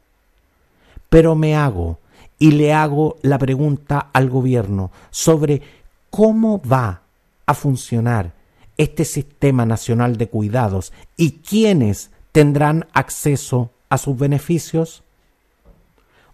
pero 1.12 1.34
me 1.34 1.54
hago 1.54 1.98
y 2.38 2.52
le 2.52 2.72
hago 2.72 3.18
la 3.20 3.36
pregunta 3.36 4.08
al 4.14 4.30
gobierno 4.30 4.90
sobre 5.10 5.60
cómo 6.08 6.62
va 6.62 7.02
a 7.44 7.52
funcionar 7.52 8.32
este 8.78 9.04
sistema 9.04 9.66
nacional 9.66 10.16
de 10.16 10.28
cuidados 10.28 10.94
y 11.18 11.32
quiénes 11.32 12.10
tendrán 12.32 12.86
acceso 12.94 13.72
a 13.90 13.98
sus 13.98 14.16
beneficios. 14.16 15.02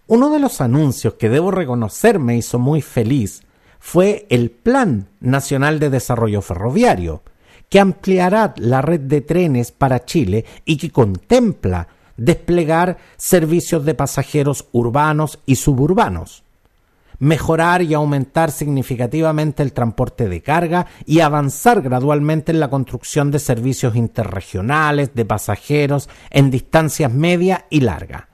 Uno 0.07 0.29
de 0.29 0.39
los 0.39 0.61
anuncios 0.61 1.15
que 1.15 1.27
debo 1.27 1.51
reconocer 1.51 2.17
me 2.17 2.37
hizo 2.37 2.57
muy 2.57 2.81
feliz 2.81 3.43
fue 3.79 4.27
el 4.29 4.51
Plan 4.51 5.07
Nacional 5.19 5.79
de 5.79 5.89
Desarrollo 5.89 6.41
Ferroviario, 6.41 7.23
que 7.69 7.79
ampliará 7.79 8.53
la 8.57 8.81
red 8.81 8.99
de 9.01 9.21
trenes 9.21 9.71
para 9.71 10.05
Chile 10.05 10.45
y 10.65 10.77
que 10.77 10.91
contempla 10.91 11.87
desplegar 12.17 12.97
servicios 13.15 13.85
de 13.85 13.95
pasajeros 13.95 14.67
urbanos 14.73 15.39
y 15.45 15.55
suburbanos, 15.55 16.43
mejorar 17.19 17.81
y 17.81 17.93
aumentar 17.93 18.51
significativamente 18.51 19.63
el 19.63 19.73
transporte 19.73 20.27
de 20.27 20.41
carga 20.41 20.87
y 21.05 21.21
avanzar 21.21 21.81
gradualmente 21.81 22.51
en 22.51 22.59
la 22.59 22.69
construcción 22.69 23.31
de 23.31 23.39
servicios 23.39 23.95
interregionales 23.95 25.13
de 25.13 25.25
pasajeros 25.25 26.09
en 26.29 26.51
distancias 26.51 27.13
media 27.13 27.65
y 27.69 27.81
larga. 27.81 28.27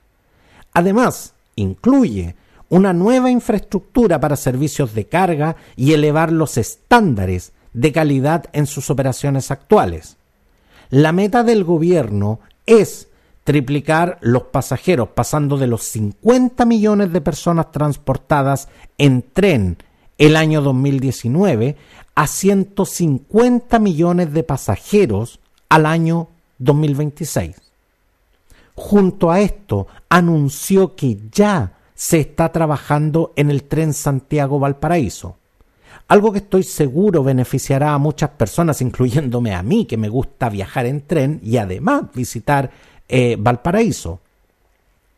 Además, 0.74 1.34
incluye 1.56 2.36
una 2.70 2.94
nueva 2.94 3.30
infraestructura 3.30 4.20
para 4.20 4.36
servicios 4.36 4.94
de 4.94 5.06
carga 5.06 5.56
y 5.76 5.94
elevar 5.94 6.32
los 6.32 6.58
estándares 6.58 7.54
de 7.74 7.92
calidad 7.92 8.46
en 8.54 8.66
sus 8.66 8.90
operaciones 8.90 9.52
actuales. 9.52 10.18
La 10.90 11.12
meta 11.12 11.44
del 11.44 11.64
gobierno 11.64 12.40
es 12.66 13.10
triplicar 13.44 14.18
los 14.22 14.44
pasajeros, 14.44 15.10
pasando 15.10 15.58
de 15.58 15.68
los 15.68 15.84
50 15.84 16.66
millones 16.66 17.14
de 17.14 17.22
personas 17.22 17.72
transportadas 17.72 18.70
en 18.98 19.22
tren 19.22 19.78
el 20.18 20.36
año 20.36 20.62
2019 20.62 21.76
a 22.16 22.28
150 22.28 23.78
millones 23.80 24.34
de 24.34 24.44
pasajeros 24.44 25.40
al 25.70 25.86
año 25.86 26.30
2026. 26.60 27.56
Junto 28.74 29.32
a 29.32 29.42
esto, 29.42 29.88
anunció 30.10 30.96
que 30.96 31.18
ya 31.32 31.75
se 31.96 32.20
está 32.20 32.52
trabajando 32.52 33.34
en 33.36 33.50
el 33.50 33.64
tren 33.64 33.94
Santiago-Valparaíso. 33.94 35.38
Algo 36.08 36.32
que 36.32 36.40
estoy 36.40 36.64
seguro 36.64 37.24
beneficiará 37.24 37.94
a 37.94 37.98
muchas 37.98 38.32
personas, 38.32 38.82
incluyéndome 38.82 39.56
a 39.56 39.64
mí, 39.64 39.86
que 39.86 39.98
me 39.98 40.10
gusta 40.10 40.50
viajar 40.50 40.86
en 40.86 41.08
tren 41.08 41.40
y 41.42 41.58
además 41.58 42.04
visitar 42.14 42.70
eh, 43.08 43.38
Valparaíso. 43.40 44.20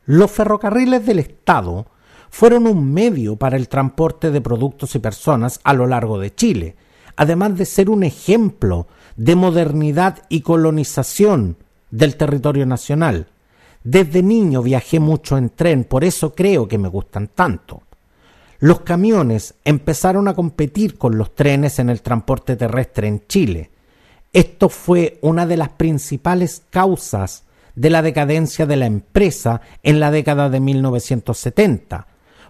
Los 0.05 0.31
ferrocarriles 0.31 1.05
del 1.05 1.19
Estado 1.19 1.87
fueron 2.29 2.67
un 2.67 2.93
medio 2.93 3.35
para 3.35 3.57
el 3.57 3.67
transporte 3.67 4.31
de 4.31 4.39
productos 4.39 4.95
y 4.95 4.99
personas 4.99 5.59
a 5.63 5.73
lo 5.73 5.87
largo 5.87 6.19
de 6.19 6.33
Chile, 6.33 6.75
además 7.17 7.57
de 7.57 7.65
ser 7.65 7.89
un 7.89 8.03
ejemplo 8.03 8.87
de 9.17 9.35
modernidad 9.35 10.23
y 10.29 10.41
colonización 10.41 11.57
del 11.89 12.15
territorio 12.15 12.65
nacional. 12.65 13.27
Desde 13.89 14.21
niño 14.21 14.61
viajé 14.61 14.99
mucho 14.99 15.37
en 15.37 15.49
tren, 15.51 15.85
por 15.85 16.03
eso 16.03 16.35
creo 16.35 16.67
que 16.67 16.77
me 16.77 16.89
gustan 16.89 17.29
tanto. 17.29 17.83
Los 18.59 18.81
camiones 18.81 19.53
empezaron 19.63 20.27
a 20.27 20.33
competir 20.33 20.97
con 20.97 21.17
los 21.17 21.33
trenes 21.33 21.79
en 21.79 21.89
el 21.89 22.01
transporte 22.01 22.57
terrestre 22.57 23.07
en 23.07 23.25
Chile. 23.27 23.71
Esto 24.33 24.67
fue 24.67 25.19
una 25.21 25.45
de 25.45 25.55
las 25.55 25.69
principales 25.69 26.63
causas 26.69 27.45
de 27.75 27.89
la 27.89 28.01
decadencia 28.01 28.65
de 28.65 28.75
la 28.75 28.87
empresa 28.87 29.61
en 29.83 30.01
la 30.01 30.11
década 30.11 30.49
de 30.49 30.59
1970. 30.59 32.07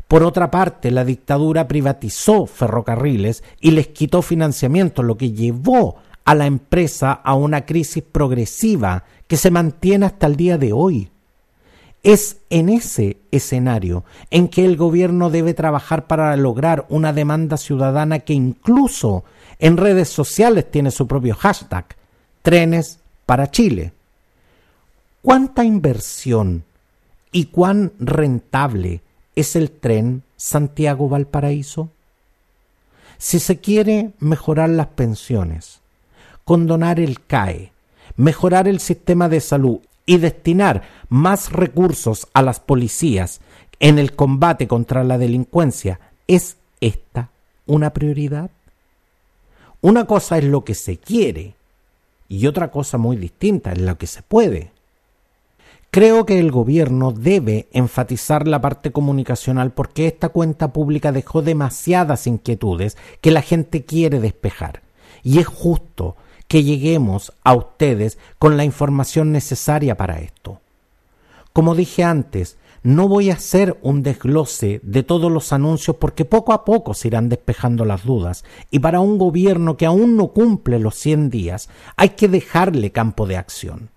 Por 0.07 0.23
otra 0.23 0.49
parte, 0.49 0.89
la 0.89 1.05
dictadura 1.05 1.67
privatizó 1.67 2.47
ferrocarriles 2.47 3.43
y 3.61 3.69
les 3.71 3.89
quitó 3.89 4.23
financiamiento, 4.23 5.03
lo 5.03 5.17
que 5.17 5.33
llevó 5.33 5.97
a 6.25 6.33
la 6.33 6.47
empresa 6.47 7.11
a 7.11 7.35
una 7.35 7.63
crisis 7.67 8.01
progresiva 8.01 9.03
que 9.27 9.37
se 9.37 9.51
mantiene 9.51 10.07
hasta 10.07 10.25
el 10.25 10.35
día 10.35 10.57
de 10.57 10.73
hoy. 10.73 11.11
Es 12.07 12.37
en 12.49 12.69
ese 12.69 13.17
escenario 13.31 14.05
en 14.31 14.47
que 14.47 14.63
el 14.63 14.77
gobierno 14.77 15.29
debe 15.29 15.53
trabajar 15.53 16.07
para 16.07 16.33
lograr 16.37 16.85
una 16.87 17.11
demanda 17.11 17.57
ciudadana 17.57 18.19
que 18.19 18.31
incluso 18.31 19.25
en 19.59 19.75
redes 19.75 20.07
sociales 20.07 20.71
tiene 20.71 20.89
su 20.91 21.05
propio 21.05 21.35
hashtag, 21.35 21.97
trenes 22.43 22.99
para 23.25 23.51
Chile. 23.51 23.91
¿Cuánta 25.21 25.65
inversión 25.65 26.63
y 27.33 27.47
cuán 27.47 27.91
rentable 27.99 29.01
es 29.35 29.57
el 29.57 29.69
tren 29.69 30.23
Santiago-Valparaíso? 30.37 31.89
Si 33.17 33.37
se 33.37 33.57
quiere 33.57 34.11
mejorar 34.19 34.69
las 34.69 34.87
pensiones, 34.87 35.81
condonar 36.45 37.01
el 37.01 37.19
CAE, 37.25 37.73
mejorar 38.15 38.69
el 38.69 38.79
sistema 38.79 39.27
de 39.27 39.41
salud 39.41 39.81
y 40.07 40.17
destinar 40.17 40.81
más 41.09 41.51
recursos 41.51 42.27
a 42.33 42.41
las 42.41 42.59
policías 42.59 43.41
en 43.79 43.99
el 43.99 44.15
combate 44.15 44.67
contra 44.67 45.03
la 45.03 45.19
delincuencia, 45.19 45.99
¿es 46.25 46.57
esta 46.81 47.29
una 47.67 47.91
prioridad? 47.91 48.49
Una 49.81 50.05
cosa 50.05 50.39
es 50.39 50.45
lo 50.45 50.63
que 50.63 50.73
se 50.73 50.97
quiere 50.97 51.53
y 52.27 52.47
otra 52.47 52.71
cosa 52.71 52.97
muy 52.97 53.17
distinta 53.17 53.73
es 53.73 53.79
lo 53.79 53.97
que 53.99 54.07
se 54.07 54.23
puede. 54.23 54.71
Creo 55.91 56.25
que 56.25 56.39
el 56.39 56.51
gobierno 56.51 57.11
debe 57.11 57.67
enfatizar 57.71 58.47
la 58.47 58.61
parte 58.61 58.91
comunicacional 58.91 59.71
porque 59.71 60.07
esta 60.07 60.29
cuenta 60.29 60.73
pública 60.73 61.11
dejó 61.11 61.41
demasiadas 61.41 62.27
inquietudes 62.27 62.97
que 63.21 63.31
la 63.31 63.41
gente 63.41 63.83
quiere 63.83 64.19
despejar. 64.19 64.81
Y 65.23 65.39
es 65.39 65.47
justo 65.47 66.15
que 66.47 66.63
lleguemos 66.63 67.33
a 67.43 67.53
ustedes 67.53 68.17
con 68.39 68.57
la 68.57 68.63
información 68.63 69.31
necesaria 69.31 69.95
para 69.95 70.19
esto. 70.19 70.59
Como 71.53 71.75
dije 71.75 72.03
antes, 72.03 72.57
no 72.83 73.07
voy 73.07 73.31
a 73.31 73.33
hacer 73.33 73.77
un 73.81 74.03
desglose 74.03 74.79
de 74.83 75.03
todos 75.03 75.31
los 75.31 75.51
anuncios 75.51 75.97
porque 75.97 76.23
poco 76.23 76.53
a 76.53 76.63
poco 76.63 76.93
se 76.93 77.09
irán 77.09 77.27
despejando 77.27 77.83
las 77.83 78.05
dudas 78.05 78.45
y 78.71 78.79
para 78.79 78.99
un 78.99 79.17
gobierno 79.17 79.75
que 79.75 79.85
aún 79.85 80.15
no 80.15 80.27
cumple 80.27 80.79
los 80.79 80.95
100 80.95 81.29
días 81.29 81.69
hay 81.95 82.09
que 82.09 82.27
dejarle 82.27 82.91
campo 82.91 83.27
de 83.27 83.37
acción. 83.37 83.89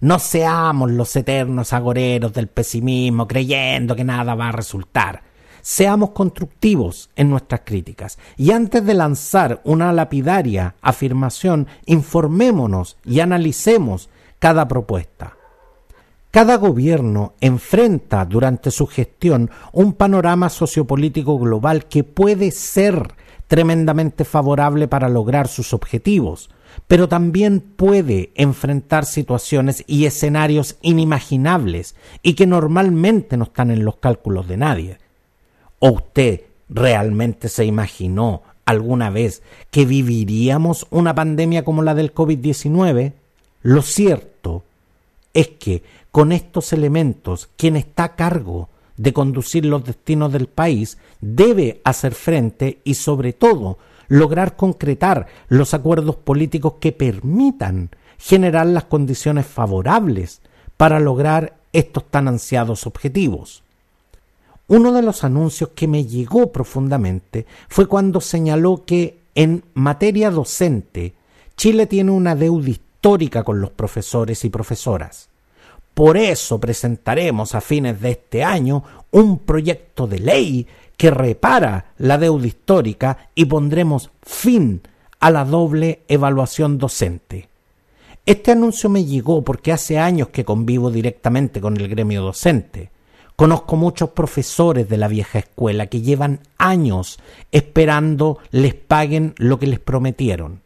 No 0.00 0.20
seamos 0.20 0.92
los 0.92 1.16
eternos 1.16 1.72
agoreros 1.72 2.32
del 2.32 2.46
pesimismo 2.46 3.26
creyendo 3.26 3.96
que 3.96 4.04
nada 4.04 4.36
va 4.36 4.50
a 4.50 4.52
resultar. 4.52 5.22
Seamos 5.70 6.12
constructivos 6.12 7.10
en 7.14 7.28
nuestras 7.28 7.60
críticas 7.62 8.18
y 8.38 8.52
antes 8.52 8.86
de 8.86 8.94
lanzar 8.94 9.60
una 9.64 9.92
lapidaria 9.92 10.76
afirmación, 10.80 11.66
informémonos 11.84 12.96
y 13.04 13.20
analicemos 13.20 14.08
cada 14.38 14.66
propuesta. 14.66 15.36
Cada 16.30 16.56
gobierno 16.56 17.34
enfrenta 17.42 18.24
durante 18.24 18.70
su 18.70 18.86
gestión 18.86 19.50
un 19.70 19.92
panorama 19.92 20.48
sociopolítico 20.48 21.38
global 21.38 21.84
que 21.84 22.02
puede 22.02 22.50
ser 22.50 23.12
tremendamente 23.46 24.24
favorable 24.24 24.88
para 24.88 25.10
lograr 25.10 25.48
sus 25.48 25.74
objetivos, 25.74 26.48
pero 26.86 27.10
también 27.10 27.60
puede 27.60 28.32
enfrentar 28.36 29.04
situaciones 29.04 29.84
y 29.86 30.06
escenarios 30.06 30.78
inimaginables 30.80 31.94
y 32.22 32.32
que 32.32 32.46
normalmente 32.46 33.36
no 33.36 33.44
están 33.44 33.70
en 33.70 33.84
los 33.84 33.96
cálculos 33.96 34.48
de 34.48 34.56
nadie. 34.56 35.07
¿O 35.78 35.90
usted 35.90 36.42
realmente 36.68 37.48
se 37.48 37.64
imaginó 37.64 38.42
alguna 38.64 39.10
vez 39.10 39.42
que 39.70 39.86
viviríamos 39.86 40.86
una 40.90 41.14
pandemia 41.14 41.64
como 41.64 41.82
la 41.82 41.94
del 41.94 42.14
COVID-19? 42.14 43.12
Lo 43.62 43.82
cierto 43.82 44.64
es 45.32 45.48
que 45.48 45.82
con 46.10 46.32
estos 46.32 46.72
elementos, 46.72 47.48
quien 47.56 47.76
está 47.76 48.04
a 48.04 48.16
cargo 48.16 48.68
de 48.96 49.12
conducir 49.12 49.64
los 49.64 49.84
destinos 49.84 50.32
del 50.32 50.48
país 50.48 50.98
debe 51.20 51.80
hacer 51.84 52.14
frente 52.14 52.80
y 52.84 52.94
sobre 52.94 53.32
todo 53.32 53.78
lograr 54.08 54.56
concretar 54.56 55.26
los 55.48 55.74
acuerdos 55.74 56.16
políticos 56.16 56.74
que 56.80 56.92
permitan 56.92 57.90
generar 58.18 58.66
las 58.66 58.84
condiciones 58.84 59.46
favorables 59.46 60.40
para 60.76 60.98
lograr 60.98 61.58
estos 61.72 62.04
tan 62.10 62.26
ansiados 62.26 62.86
objetivos. 62.86 63.62
Uno 64.68 64.92
de 64.92 65.02
los 65.02 65.24
anuncios 65.24 65.70
que 65.74 65.88
me 65.88 66.04
llegó 66.04 66.52
profundamente 66.52 67.46
fue 67.68 67.86
cuando 67.86 68.20
señaló 68.20 68.84
que 68.84 69.18
en 69.34 69.64
materia 69.74 70.30
docente 70.30 71.14
Chile 71.56 71.86
tiene 71.86 72.10
una 72.10 72.36
deuda 72.36 72.68
histórica 72.68 73.44
con 73.44 73.60
los 73.60 73.70
profesores 73.70 74.44
y 74.44 74.50
profesoras. 74.50 75.30
Por 75.94 76.16
eso 76.16 76.60
presentaremos 76.60 77.54
a 77.54 77.60
fines 77.60 78.00
de 78.00 78.10
este 78.10 78.44
año 78.44 78.84
un 79.10 79.38
proyecto 79.38 80.06
de 80.06 80.20
ley 80.20 80.66
que 80.96 81.10
repara 81.10 81.92
la 81.96 82.18
deuda 82.18 82.46
histórica 82.46 83.30
y 83.34 83.46
pondremos 83.46 84.10
fin 84.22 84.82
a 85.18 85.30
la 85.30 85.44
doble 85.44 86.02
evaluación 86.08 86.76
docente. 86.76 87.48
Este 88.26 88.52
anuncio 88.52 88.90
me 88.90 89.04
llegó 89.04 89.42
porque 89.42 89.72
hace 89.72 89.98
años 89.98 90.28
que 90.28 90.44
convivo 90.44 90.90
directamente 90.90 91.60
con 91.60 91.76
el 91.78 91.88
gremio 91.88 92.22
docente. 92.22 92.90
Conozco 93.38 93.76
muchos 93.76 94.10
profesores 94.10 94.88
de 94.88 94.96
la 94.96 95.06
vieja 95.06 95.38
escuela 95.38 95.86
que 95.86 96.00
llevan 96.02 96.40
años 96.58 97.20
esperando 97.52 98.40
les 98.50 98.74
paguen 98.74 99.32
lo 99.36 99.60
que 99.60 99.68
les 99.68 99.78
prometieron. 99.78 100.60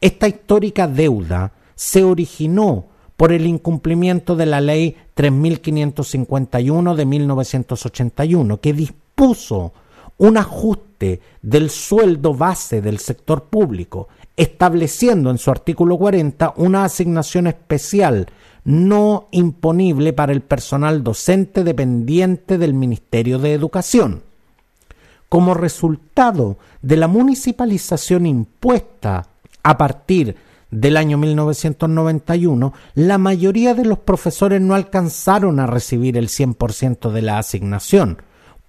Esta 0.00 0.26
histórica 0.26 0.88
deuda 0.88 1.52
se 1.76 2.02
originó 2.02 2.86
por 3.16 3.30
el 3.30 3.46
incumplimiento 3.46 4.34
de 4.34 4.46
la 4.46 4.60
ley 4.60 4.96
3551 5.14 6.96
de 6.96 7.06
1981, 7.06 8.60
que 8.60 8.92
puso 9.14 9.72
un 10.18 10.36
ajuste 10.36 11.20
del 11.42 11.70
sueldo 11.70 12.34
base 12.34 12.82
del 12.82 12.98
sector 12.98 13.44
público, 13.44 14.08
estableciendo 14.36 15.30
en 15.30 15.38
su 15.38 15.52
artículo 15.52 15.96
40 15.96 16.54
una 16.56 16.82
asignación 16.82 17.46
especial 17.46 18.26
no 18.64 19.28
imponible 19.30 20.12
para 20.12 20.32
el 20.32 20.40
personal 20.40 21.04
docente 21.04 21.64
dependiente 21.64 22.58
del 22.58 22.74
Ministerio 22.74 23.38
de 23.38 23.52
Educación. 23.52 24.22
Como 25.28 25.54
resultado 25.54 26.58
de 26.80 26.96
la 26.96 27.08
municipalización 27.08 28.26
impuesta 28.26 29.28
a 29.62 29.78
partir 29.78 30.36
del 30.70 30.96
año 30.96 31.18
1991, 31.18 32.72
la 32.94 33.18
mayoría 33.18 33.74
de 33.74 33.84
los 33.84 33.98
profesores 33.98 34.60
no 34.60 34.74
alcanzaron 34.74 35.60
a 35.60 35.66
recibir 35.66 36.16
el 36.16 36.28
100% 36.28 37.10
de 37.12 37.22
la 37.22 37.38
asignación, 37.38 38.22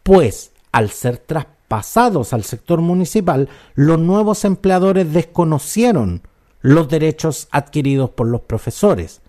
pues 0.03 0.51
al 0.71 0.91
ser 0.91 1.17
traspasados 1.17 2.34
al 2.34 2.43
sector 2.43 2.81
municipal, 2.81 3.49
los 3.73 3.99
nuevos 3.99 4.45
empleadores 4.45 5.12
desconocieron 5.12 6.21
los 6.62 6.89
derechos 6.89 7.47
adquiridos 7.51 8.12
por 8.12 8.27
los 8.27 8.41
profesores. 8.41 9.21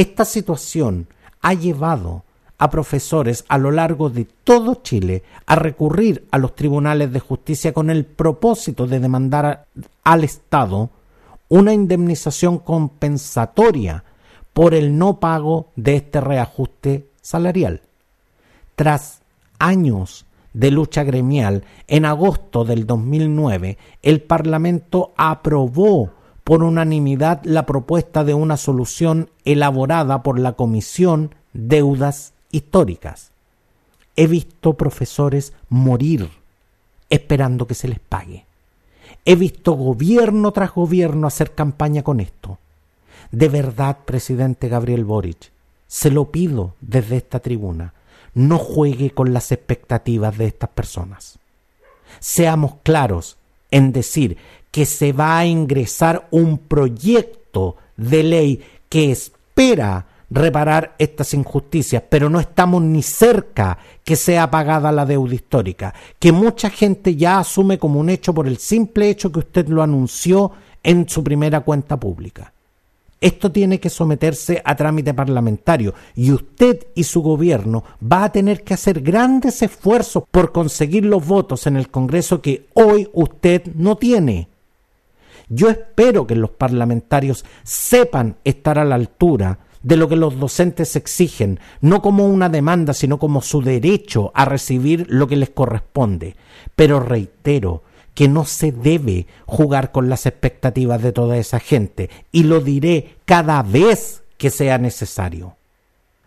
Esta 0.00 0.24
situación 0.24 1.08
ha 1.42 1.52
llevado 1.52 2.24
a 2.56 2.70
profesores 2.70 3.44
a 3.48 3.58
lo 3.58 3.70
largo 3.70 4.08
de 4.08 4.24
todo 4.24 4.76
Chile 4.76 5.24
a 5.44 5.56
recurrir 5.56 6.26
a 6.30 6.38
los 6.38 6.56
tribunales 6.56 7.12
de 7.12 7.20
justicia 7.20 7.74
con 7.74 7.90
el 7.90 8.06
propósito 8.06 8.86
de 8.86 8.98
demandar 8.98 9.66
al 10.02 10.24
Estado 10.24 10.88
una 11.50 11.74
indemnización 11.74 12.60
compensatoria 12.60 14.02
por 14.54 14.72
el 14.72 14.96
no 14.96 15.20
pago 15.20 15.68
de 15.76 15.96
este 15.96 16.22
reajuste 16.22 17.08
salarial. 17.20 17.82
Tras 18.76 19.20
años 19.58 20.24
de 20.54 20.70
lucha 20.70 21.04
gremial, 21.04 21.62
en 21.88 22.06
agosto 22.06 22.64
del 22.64 22.86
2009, 22.86 23.76
el 24.00 24.22
Parlamento 24.22 25.12
aprobó 25.18 26.19
por 26.44 26.62
unanimidad 26.62 27.40
la 27.44 27.66
propuesta 27.66 28.24
de 28.24 28.34
una 28.34 28.56
solución 28.56 29.30
elaborada 29.44 30.22
por 30.22 30.38
la 30.38 30.52
Comisión 30.52 31.34
Deudas 31.52 32.32
Históricas. 32.50 33.30
He 34.16 34.26
visto 34.26 34.74
profesores 34.74 35.52
morir 35.68 36.30
esperando 37.08 37.66
que 37.66 37.74
se 37.74 37.88
les 37.88 37.98
pague. 37.98 38.46
He 39.24 39.34
visto 39.34 39.72
gobierno 39.72 40.52
tras 40.52 40.72
gobierno 40.72 41.26
hacer 41.26 41.54
campaña 41.54 42.02
con 42.02 42.20
esto. 42.20 42.58
De 43.30 43.48
verdad, 43.48 43.98
presidente 44.04 44.68
Gabriel 44.68 45.04
Boric, 45.04 45.52
se 45.86 46.10
lo 46.10 46.30
pido 46.30 46.74
desde 46.80 47.16
esta 47.16 47.40
tribuna, 47.40 47.94
no 48.34 48.58
juegue 48.58 49.10
con 49.10 49.32
las 49.32 49.52
expectativas 49.52 50.38
de 50.38 50.46
estas 50.46 50.70
personas. 50.70 51.38
Seamos 52.18 52.76
claros 52.82 53.36
en 53.70 53.92
decir 53.92 54.36
que 54.70 54.86
se 54.86 55.12
va 55.12 55.38
a 55.38 55.46
ingresar 55.46 56.28
un 56.30 56.58
proyecto 56.58 57.76
de 57.96 58.22
ley 58.22 58.60
que 58.88 59.10
espera 59.10 60.06
reparar 60.30 60.94
estas 60.98 61.34
injusticias, 61.34 62.02
pero 62.08 62.30
no 62.30 62.38
estamos 62.38 62.82
ni 62.82 63.02
cerca 63.02 63.78
que 64.04 64.14
sea 64.14 64.50
pagada 64.50 64.92
la 64.92 65.04
deuda 65.04 65.34
histórica, 65.34 65.92
que 66.18 66.30
mucha 66.30 66.70
gente 66.70 67.16
ya 67.16 67.40
asume 67.40 67.78
como 67.78 67.98
un 67.98 68.10
hecho 68.10 68.32
por 68.32 68.46
el 68.46 68.58
simple 68.58 69.10
hecho 69.10 69.32
que 69.32 69.40
usted 69.40 69.68
lo 69.68 69.82
anunció 69.82 70.52
en 70.82 71.08
su 71.08 71.24
primera 71.24 71.60
cuenta 71.60 71.98
pública. 71.98 72.52
Esto 73.20 73.52
tiene 73.52 73.78
que 73.80 73.90
someterse 73.90 74.62
a 74.64 74.74
trámite 74.74 75.12
parlamentario 75.12 75.94
y 76.16 76.32
usted 76.32 76.86
y 76.94 77.04
su 77.04 77.20
gobierno 77.20 77.84
va 78.00 78.24
a 78.24 78.32
tener 78.32 78.64
que 78.64 78.74
hacer 78.74 79.02
grandes 79.02 79.60
esfuerzos 79.60 80.24
por 80.30 80.52
conseguir 80.52 81.04
los 81.04 81.26
votos 81.26 81.66
en 81.66 81.76
el 81.76 81.90
Congreso 81.90 82.40
que 82.40 82.66
hoy 82.72 83.10
usted 83.12 83.66
no 83.74 83.96
tiene. 83.96 84.48
Yo 85.50 85.68
espero 85.68 86.26
que 86.26 86.36
los 86.36 86.50
parlamentarios 86.50 87.44
sepan 87.62 88.36
estar 88.44 88.78
a 88.78 88.84
la 88.84 88.94
altura 88.94 89.58
de 89.82 89.96
lo 89.96 90.08
que 90.08 90.16
los 90.16 90.38
docentes 90.38 90.94
exigen, 90.96 91.58
no 91.80 92.02
como 92.02 92.26
una 92.26 92.48
demanda, 92.48 92.94
sino 92.94 93.18
como 93.18 93.42
su 93.42 93.60
derecho 93.60 94.30
a 94.34 94.44
recibir 94.44 95.06
lo 95.08 95.26
que 95.26 95.36
les 95.36 95.50
corresponde. 95.50 96.36
Pero 96.76 97.00
reitero, 97.00 97.82
que 98.20 98.28
no 98.28 98.44
se 98.44 98.70
debe 98.70 99.26
jugar 99.46 99.92
con 99.92 100.10
las 100.10 100.26
expectativas 100.26 101.00
de 101.00 101.10
toda 101.10 101.38
esa 101.38 101.58
gente 101.58 102.10
y 102.30 102.42
lo 102.42 102.60
diré 102.60 103.16
cada 103.24 103.62
vez 103.62 104.24
que 104.36 104.50
sea 104.50 104.76
necesario. 104.76 105.56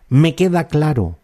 Me 0.09 0.33
queda 0.33 0.65
claro 0.65 1.19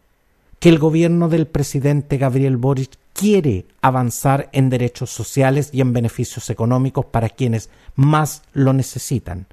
que 0.60 0.70
el 0.70 0.78
gobierno 0.78 1.28
del 1.28 1.48
presidente 1.48 2.20
Gabriel 2.20 2.58
Boric 2.58 3.00
quiere 3.14 3.66
avanzar 3.82 4.48
en 4.52 4.70
derechos 4.70 5.10
sociales 5.10 5.72
y 5.74 5.82
en 5.82 5.92
beneficios 5.92 6.52
económicos 6.52 7.04
para 7.04 7.30
quienes 7.30 7.72
más 7.96 8.44
lo 8.54 8.72
necesitan 8.72 9.48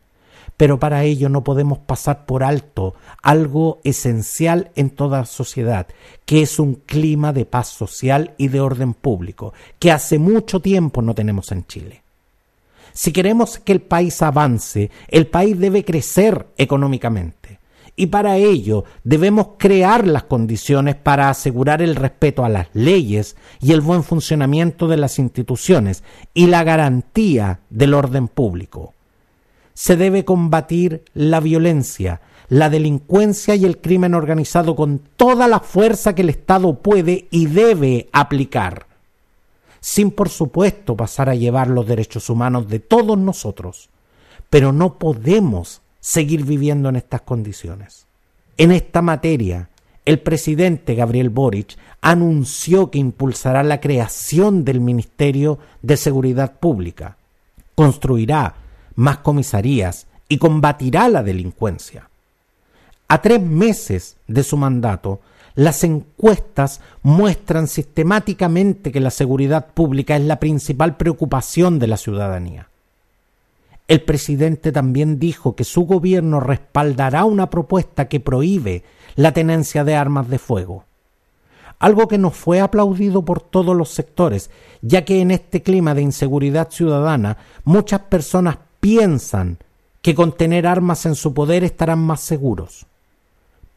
pero 0.56 0.78
para 0.78 1.04
ello 1.04 1.28
no 1.28 1.44
podemos 1.44 1.78
pasar 1.78 2.24
por 2.24 2.42
alto 2.42 2.94
algo 3.22 3.80
esencial 3.84 4.70
en 4.74 4.90
toda 4.90 5.24
sociedad, 5.26 5.86
que 6.24 6.42
es 6.42 6.58
un 6.58 6.74
clima 6.74 7.32
de 7.32 7.44
paz 7.44 7.68
social 7.68 8.34
y 8.38 8.48
de 8.48 8.60
orden 8.60 8.94
público, 8.94 9.52
que 9.78 9.92
hace 9.92 10.18
mucho 10.18 10.60
tiempo 10.60 11.02
no 11.02 11.14
tenemos 11.14 11.52
en 11.52 11.66
Chile. 11.66 12.02
Si 12.92 13.12
queremos 13.12 13.58
que 13.58 13.72
el 13.72 13.82
país 13.82 14.22
avance, 14.22 14.90
el 15.08 15.26
país 15.26 15.58
debe 15.58 15.84
crecer 15.84 16.46
económicamente. 16.56 17.60
Y 17.98 18.06
para 18.06 18.36
ello 18.36 18.84
debemos 19.04 19.48
crear 19.58 20.06
las 20.06 20.24
condiciones 20.24 20.96
para 20.96 21.30
asegurar 21.30 21.80
el 21.80 21.96
respeto 21.96 22.44
a 22.44 22.48
las 22.50 22.68
leyes 22.74 23.36
y 23.60 23.72
el 23.72 23.80
buen 23.80 24.02
funcionamiento 24.02 24.86
de 24.86 24.98
las 24.98 25.18
instituciones 25.18 26.04
y 26.34 26.46
la 26.46 26.62
garantía 26.62 27.60
del 27.70 27.94
orden 27.94 28.28
público 28.28 28.94
se 29.76 29.94
debe 29.98 30.24
combatir 30.24 31.04
la 31.12 31.38
violencia, 31.38 32.22
la 32.48 32.70
delincuencia 32.70 33.54
y 33.56 33.66
el 33.66 33.78
crimen 33.78 34.14
organizado 34.14 34.74
con 34.74 35.02
toda 35.18 35.48
la 35.48 35.60
fuerza 35.60 36.14
que 36.14 36.22
el 36.22 36.30
Estado 36.30 36.78
puede 36.78 37.28
y 37.30 37.44
debe 37.44 38.08
aplicar, 38.10 38.86
sin 39.80 40.12
por 40.12 40.30
supuesto 40.30 40.96
pasar 40.96 41.28
a 41.28 41.34
llevar 41.34 41.68
los 41.68 41.86
derechos 41.86 42.30
humanos 42.30 42.68
de 42.68 42.80
todos 42.80 43.18
nosotros. 43.18 43.90
Pero 44.48 44.72
no 44.72 44.98
podemos 44.98 45.82
seguir 46.00 46.46
viviendo 46.46 46.88
en 46.88 46.96
estas 46.96 47.20
condiciones. 47.20 48.06
En 48.56 48.72
esta 48.72 49.02
materia, 49.02 49.68
el 50.06 50.20
presidente 50.20 50.94
Gabriel 50.94 51.28
Boric 51.28 51.76
anunció 52.00 52.90
que 52.90 52.98
impulsará 52.98 53.62
la 53.62 53.82
creación 53.82 54.64
del 54.64 54.80
Ministerio 54.80 55.58
de 55.82 55.98
Seguridad 55.98 56.60
Pública. 56.60 57.18
Construirá 57.74 58.54
más 58.96 59.18
comisarías 59.18 60.06
y 60.28 60.38
combatirá 60.38 61.08
la 61.08 61.22
delincuencia. 61.22 62.10
A 63.08 63.22
tres 63.22 63.40
meses 63.40 64.16
de 64.26 64.42
su 64.42 64.56
mandato, 64.56 65.20
las 65.54 65.84
encuestas 65.84 66.80
muestran 67.02 67.68
sistemáticamente 67.68 68.90
que 68.90 69.00
la 69.00 69.10
seguridad 69.10 69.68
pública 69.68 70.16
es 70.16 70.22
la 70.22 70.40
principal 70.40 70.96
preocupación 70.96 71.78
de 71.78 71.86
la 71.86 71.96
ciudadanía. 71.96 72.68
El 73.88 74.02
presidente 74.02 74.72
también 74.72 75.18
dijo 75.20 75.54
que 75.54 75.62
su 75.62 75.82
gobierno 75.82 76.40
respaldará 76.40 77.24
una 77.24 77.48
propuesta 77.48 78.08
que 78.08 78.18
prohíbe 78.18 78.82
la 79.14 79.32
tenencia 79.32 79.84
de 79.84 79.94
armas 79.94 80.28
de 80.28 80.40
fuego, 80.40 80.84
algo 81.78 82.08
que 82.08 82.18
no 82.18 82.30
fue 82.30 82.60
aplaudido 82.60 83.24
por 83.24 83.40
todos 83.40 83.76
los 83.76 83.90
sectores, 83.90 84.50
ya 84.82 85.04
que 85.04 85.20
en 85.20 85.30
este 85.30 85.62
clima 85.62 85.94
de 85.94 86.02
inseguridad 86.02 86.70
ciudadana 86.70 87.36
muchas 87.64 88.00
personas 88.00 88.58
piensan 88.86 89.58
que 90.00 90.14
con 90.14 90.30
tener 90.30 90.64
armas 90.64 91.06
en 91.06 91.16
su 91.16 91.34
poder 91.34 91.64
estarán 91.64 91.98
más 91.98 92.20
seguros. 92.20 92.86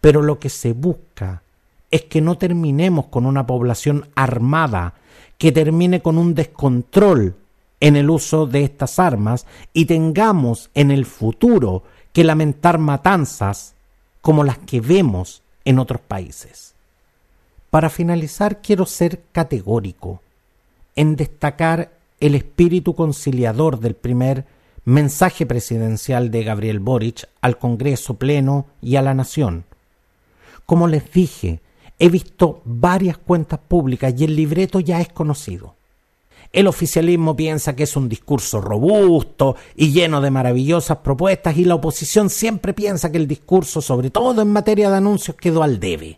Pero 0.01 0.21
lo 0.21 0.37
que 0.37 0.49
se 0.49 0.73
busca 0.73 1.41
es 1.89 2.03
que 2.03 2.21
no 2.21 2.37
terminemos 2.37 3.07
con 3.07 3.25
una 3.25 3.47
población 3.47 4.07
armada, 4.13 4.93
que 5.39 5.51
termine 5.51 6.03
con 6.03 6.19
un 6.19 6.35
descontrol 6.35 7.35
en 7.79 7.95
el 7.95 8.11
uso 8.11 8.45
de 8.45 8.63
estas 8.63 8.99
armas 8.99 9.47
y 9.73 9.85
tengamos 9.85 10.69
en 10.75 10.91
el 10.91 11.07
futuro 11.07 11.81
que 12.13 12.23
lamentar 12.23 12.77
matanzas 12.77 13.73
como 14.21 14.43
las 14.43 14.59
que 14.59 14.79
vemos 14.79 15.41
en 15.65 15.79
otros 15.79 16.01
países. 16.01 16.75
Para 17.71 17.89
finalizar, 17.89 18.61
quiero 18.61 18.85
ser 18.85 19.23
categórico 19.31 20.21
en 20.95 21.15
destacar 21.15 21.93
el 22.19 22.35
espíritu 22.35 22.93
conciliador 22.93 23.79
del 23.79 23.95
primer 23.95 24.58
mensaje 24.89 25.45
presidencial 25.45 26.31
de 26.31 26.43
Gabriel 26.43 26.79
Boric 26.79 27.29
al 27.41 27.59
Congreso 27.59 28.15
Pleno 28.15 28.65
y 28.81 28.95
a 28.95 29.03
la 29.03 29.13
Nación. 29.13 29.65
Como 30.65 30.87
les 30.87 31.11
dije, 31.11 31.61
he 31.99 32.09
visto 32.09 32.61
varias 32.65 33.17
cuentas 33.17 33.59
públicas 33.59 34.13
y 34.17 34.23
el 34.23 34.35
libreto 34.35 34.79
ya 34.79 34.99
es 34.99 35.09
conocido. 35.09 35.75
El 36.51 36.65
oficialismo 36.65 37.35
piensa 37.35 37.75
que 37.75 37.83
es 37.83 37.95
un 37.95 38.09
discurso 38.09 38.59
robusto 38.61 39.55
y 39.75 39.91
lleno 39.91 40.21
de 40.21 40.31
maravillosas 40.31 40.97
propuestas 40.97 41.55
y 41.57 41.65
la 41.65 41.75
oposición 41.75 42.31
siempre 42.31 42.73
piensa 42.73 43.11
que 43.11 43.19
el 43.19 43.27
discurso, 43.27 43.81
sobre 43.81 44.09
todo 44.09 44.41
en 44.41 44.51
materia 44.51 44.89
de 44.89 44.97
anuncios, 44.97 45.37
quedó 45.37 45.61
al 45.61 45.79
debe. 45.79 46.17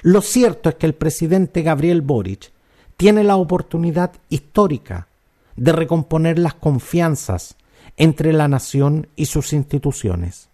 Lo 0.00 0.22
cierto 0.22 0.70
es 0.70 0.76
que 0.76 0.86
el 0.86 0.94
presidente 0.94 1.60
Gabriel 1.60 2.00
Boric 2.00 2.52
tiene 2.96 3.22
la 3.22 3.36
oportunidad 3.36 4.12
histórica 4.30 5.08
de 5.56 5.72
recomponer 5.72 6.38
las 6.38 6.54
confianzas 6.54 7.56
entre 7.96 8.32
la 8.32 8.48
nación 8.48 9.08
y 9.16 9.26
sus 9.26 9.52
instituciones. 9.52 10.48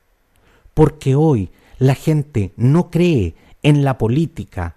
Porque 0.75 1.15
hoy 1.15 1.51
la 1.79 1.95
gente 1.95 2.53
no 2.57 2.91
cree 2.91 3.35
en 3.63 3.85
la 3.85 3.99
política 3.99 4.77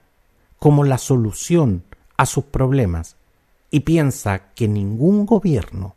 como 0.59 0.84
la 0.84 0.97
solución 0.97 1.84
a 2.18 2.26
sus 2.26 2.45
problemas 2.45 3.16
y 3.72 3.82
piensa 3.82 4.53
que 4.53 4.68
ningún 4.68 5.26
gobierno, 5.26 5.95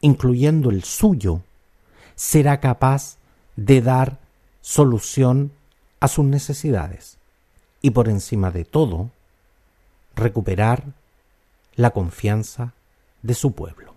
incluyendo 0.00 0.70
el 0.70 0.84
suyo, 0.84 1.42
será 2.14 2.60
capaz 2.60 3.18
de 3.56 3.80
dar 3.82 4.18
solución 4.60 5.52
a 6.00 6.08
sus 6.08 6.24
necesidades 6.24 7.18
y 7.82 7.90
por 7.90 8.08
encima 8.08 8.50
de 8.50 8.64
todo, 8.64 9.10
recuperar 10.14 10.84
la 11.74 11.90
confianza 11.90 12.74
de 13.22 13.34
su 13.34 13.52
pueblo. 13.52 13.89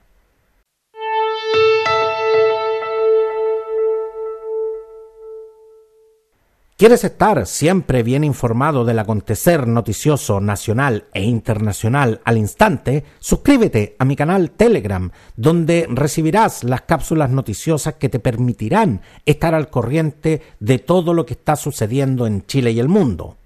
¿Quieres 6.84 7.06
estar 7.06 7.48
siempre 7.48 8.04
bien 8.04 8.26
informado 8.26 8.84
del 8.84 9.00
acontecer 9.00 9.68
noticioso 9.68 10.42
nacional 10.42 11.06
e 11.14 11.24
internacional 11.24 12.20
al 12.26 12.38
instante? 12.38 13.06
Suscríbete 13.20 13.96
a 14.00 14.04
mi 14.04 14.18
canal 14.18 14.52
Telegram, 14.52 15.10
donde 15.38 15.88
recibirás 15.90 16.66
las 16.66 16.82
cápsulas 16.82 17.30
noticiosas 17.30 17.94
que 17.94 18.10
te 18.10 18.20
permitirán 18.20 19.00
estar 19.26 19.56
al 19.56 19.70
corriente 19.70 20.42
de 20.60 20.78
todo 20.78 21.14
lo 21.14 21.26
que 21.26 21.36
está 21.36 21.56
sucediendo 21.56 22.28
en 22.28 22.46
Chile 22.48 22.72
y 22.72 22.82
el 22.82 22.90
mundo. 22.90 23.38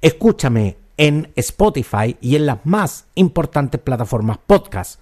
Escúchame 0.00 0.78
en 0.96 1.30
Spotify 1.36 2.16
y 2.22 2.36
en 2.36 2.46
las 2.46 2.64
más 2.64 3.04
importantes 3.16 3.82
plataformas 3.82 4.38
podcast. 4.38 4.98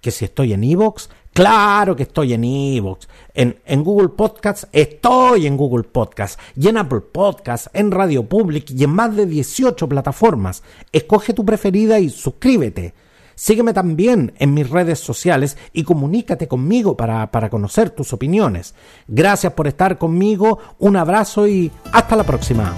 Que 0.00 0.10
si 0.10 0.24
estoy 0.24 0.54
en 0.54 0.64
Evox, 0.64 1.08
claro 1.32 1.96
que 1.96 2.04
estoy 2.04 2.32
en 2.32 2.44
Evox. 2.44 3.08
En, 3.34 3.60
en 3.64 3.82
Google 3.82 4.10
Podcasts, 4.10 4.66
estoy 4.72 5.46
en 5.46 5.56
Google 5.56 5.84
Podcasts. 5.84 6.38
Y 6.56 6.68
en 6.68 6.78
Apple 6.78 7.00
Podcasts, 7.00 7.70
en 7.72 7.90
Radio 7.90 8.28
Public 8.28 8.70
y 8.70 8.84
en 8.84 8.90
más 8.90 9.14
de 9.16 9.26
18 9.26 9.88
plataformas. 9.88 10.62
Escoge 10.92 11.34
tu 11.34 11.44
preferida 11.44 11.98
y 11.98 12.10
suscríbete. 12.10 12.94
Sígueme 13.34 13.72
también 13.72 14.34
en 14.38 14.54
mis 14.54 14.68
redes 14.68 15.00
sociales 15.00 15.56
y 15.72 15.84
comunícate 15.84 16.48
conmigo 16.48 16.96
para, 16.96 17.30
para 17.30 17.50
conocer 17.50 17.90
tus 17.90 18.12
opiniones. 18.12 18.74
Gracias 19.08 19.52
por 19.54 19.66
estar 19.66 19.98
conmigo, 19.98 20.58
un 20.78 20.96
abrazo 20.96 21.48
y 21.48 21.70
hasta 21.92 22.16
la 22.16 22.24
próxima. 22.24 22.74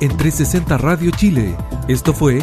En 0.00 0.16
360 0.16 0.78
Radio 0.78 1.10
Chile, 1.10 1.54
esto 1.86 2.14
fue 2.14 2.42